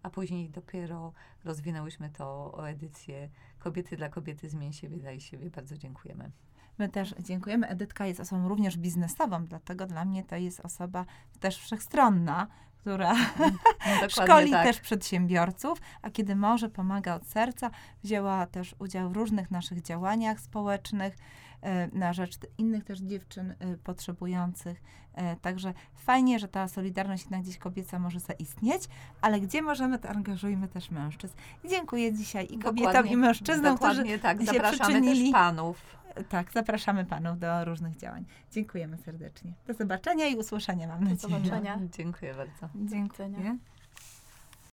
a 0.02 0.10
później 0.10 0.50
dopiero 0.50 1.12
rozwinęłyśmy 1.44 2.10
to 2.10 2.24
o 2.54 2.68
edycję 2.68 3.28
Kobiety 3.58 3.96
dla 3.96 4.08
Kobiety 4.08 4.48
Zmień 4.48 4.72
siebie, 4.72 4.96
daj 4.96 5.20
siebie. 5.20 5.50
Bardzo 5.50 5.78
dziękujemy. 5.78 6.30
My 6.78 6.88
też 6.88 7.14
dziękujemy. 7.20 7.68
Edytka 7.68 8.06
jest 8.06 8.20
osobą 8.20 8.48
również 8.48 8.76
biznesową, 8.76 9.44
dlatego 9.46 9.86
dla 9.86 10.04
mnie 10.04 10.24
to 10.24 10.36
jest 10.36 10.60
osoba 10.60 11.04
też 11.40 11.58
wszechstronna, 11.58 12.46
która 12.80 13.14
Dokładnie 13.14 14.10
szkoli 14.24 14.50
tak. 14.50 14.66
też 14.66 14.80
przedsiębiorców, 14.80 15.78
a 16.02 16.10
kiedy 16.10 16.36
może, 16.36 16.68
pomaga 16.68 17.14
od 17.14 17.26
serca. 17.26 17.70
Wzięła 18.02 18.46
też 18.46 18.74
udział 18.78 19.10
w 19.10 19.16
różnych 19.16 19.50
naszych 19.50 19.82
działaniach 19.82 20.40
społecznych 20.40 21.16
e, 21.62 21.88
na 21.98 22.12
rzecz 22.12 22.38
innych 22.58 22.84
też 22.84 23.00
dziewczyn 23.00 23.50
e, 23.50 23.76
potrzebujących. 23.76 24.82
E, 25.14 25.36
Także 25.36 25.74
fajnie, 25.94 26.38
że 26.38 26.48
ta 26.48 26.68
solidarność 26.68 27.22
jednak 27.22 27.42
gdzieś 27.42 27.58
kobieca 27.58 27.98
może 27.98 28.20
zaistnieć, 28.20 28.82
ale 29.20 29.40
gdzie 29.40 29.62
możemy, 29.62 29.98
to 29.98 30.08
angażujmy 30.08 30.68
też 30.68 30.90
mężczyzn. 30.90 31.34
I 31.64 31.68
dziękuję 31.68 32.12
dzisiaj 32.12 32.44
i 32.44 32.58
kobietom, 32.58 32.92
Dokładnie- 32.92 33.12
i 33.12 33.16
mężczyznom, 33.16 33.76
którzy 33.76 34.18
tak. 34.18 34.38
się 34.42 34.60
przyczynili. 34.60 35.22
też 35.24 35.32
panów. 35.32 35.96
Tak, 36.28 36.52
zapraszamy 36.52 37.04
panów 37.04 37.38
do 37.38 37.64
różnych 37.64 37.96
działań. 37.96 38.24
Dziękujemy 38.52 38.98
serdecznie. 38.98 39.52
Do 39.66 39.74
zobaczenia 39.74 40.26
i 40.26 40.36
usłyszenia, 40.36 40.88
mam 40.88 41.04
Do 41.04 41.10
nadzieję. 41.10 41.34
zobaczenia. 41.34 41.78
Dziękuję 41.96 42.34
bardzo. 42.34 42.68
Dziękuję. 42.74 43.58